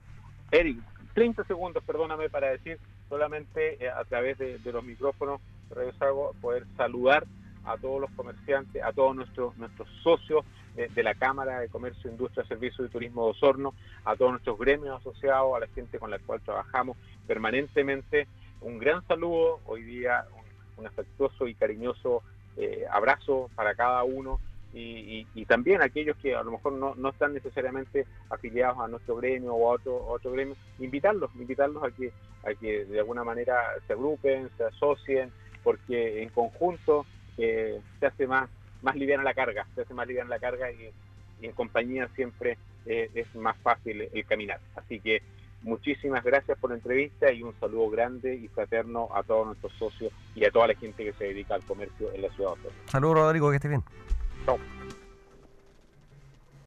Eric, 0.51 0.77
30 1.13 1.43
segundos, 1.45 1.83
perdóname, 1.83 2.29
para 2.29 2.49
decir 2.51 2.79
solamente 3.09 3.83
eh, 3.83 3.89
a 3.89 4.03
través 4.05 4.37
de, 4.37 4.59
los 4.71 4.83
micrófonos 4.83 5.41
de 5.69 5.93
poder 6.41 6.65
saludar 6.77 7.25
a 7.65 7.78
todos 7.78 8.02
los 8.02 8.12
comerciantes, 8.12 8.84
a 8.84 8.91
todos 8.91 9.15
nuestros, 9.15 9.58
nuestros 9.58 9.88
socios 10.02 10.45
de, 10.76 11.04
la 11.04 11.13
Cámara 11.13 11.60
de 11.60 11.69
Comercio, 11.69 12.10
Industria, 12.10 12.45
Servicios 12.45 12.88
y 12.88 12.91
Turismo 12.91 13.26
de 13.26 13.32
Osorno, 13.32 13.73
a 14.06 14.15
todos 14.15 14.32
nuestros 14.32 14.58
gremios 14.58 14.99
asociados, 14.99 15.56
a 15.56 15.60
la 15.60 15.67
gente 15.67 15.99
con 15.99 16.10
la 16.10 16.19
cual 16.19 16.41
trabajamos 16.41 16.97
permanentemente. 17.28 18.28
Un 18.62 18.80
gran 18.80 19.06
saludo, 19.08 19.60
hoy 19.65 19.84
día 19.84 20.26
un, 20.78 20.88
afectuoso 20.88 21.47
y 21.47 21.54
cariñoso 21.54 22.23
eh, 22.58 22.86
abrazo 22.91 23.49
para 23.56 23.73
cada 23.76 24.04
uno 24.04 24.39
y, 24.73 25.45
también 25.45 25.82
aquellos 25.82 26.17
que 26.17 26.36
a 26.36 26.41
lo 26.41 26.52
mejor 26.52 26.73
no, 26.73 26.95
no, 26.95 27.10
están 27.10 27.34
necesariamente 27.34 28.08
afiliados 28.30 28.80
a 28.80 28.88
nuestro 28.88 29.15
gremio 29.17 29.54
o 29.54 29.71
a 29.71 29.76
otro, 29.76 30.04
otro 30.08 30.32
gremio, 30.32 30.56
invitarlos, 30.80 31.30
invitarlos 31.36 31.84
a 31.84 31.91
que, 31.91 32.12
a 32.43 32.54
que 32.56 32.86
de 32.86 32.99
alguna 32.99 33.23
manera 33.23 33.56
se 33.86 33.93
agrupen, 33.93 34.49
se 34.58 34.63
asocien, 34.63 35.32
porque 35.63 36.23
en 36.23 36.30
conjunto 36.30 37.06
eh, 37.38 37.80
se 38.00 38.06
hace 38.06 38.28
más 38.28 38.50
más 38.84 38.96
liviana 38.96 39.24
la 39.24 39.34
carga, 39.34 39.65
se 39.74 39.82
hace 39.82 39.93
más 39.93 40.08
liviana 40.08 40.30
la 40.30 40.39
carga 40.39 40.72
y, 40.72 40.91
en 41.41 41.52
compañía 41.52 42.08
siempre 42.15 42.58
eh, 42.86 43.10
es 43.13 43.34
más 43.36 43.58
fácil 43.58 44.08
el 44.13 44.26
caminar. 44.26 44.62
Así 44.76 45.02
que 45.02 45.22
muchísimas 45.62 46.24
gracias 46.24 46.58
por 46.58 46.69
la 46.69 46.78
entrevista 46.78 47.32
y 47.34 47.43
un 47.43 47.54
saludo 47.60 47.89
grande 47.89 48.36
y 48.36 48.48
fraterno 48.48 49.10
a 49.13 49.24
todos 49.24 49.48
nuestros 49.48 49.74
socios 49.74 50.13
y 50.36 50.46
a 50.46 50.52
toda 50.52 50.67
la 50.67 50.76
gente 50.76 51.04
que 51.04 51.12
se 51.13 51.26
dedica 51.26 51.56
al 51.56 51.63
comercio 51.63 52.13
en 52.13 52.22
la 52.22 52.30
ciudad 52.30 52.52
de 52.63 52.69
Saludos 52.89 53.15
Rodrigo, 53.15 53.50
que 53.50 53.56
esté 53.58 53.67
bien. 53.67 53.84
Chao. 54.46 54.58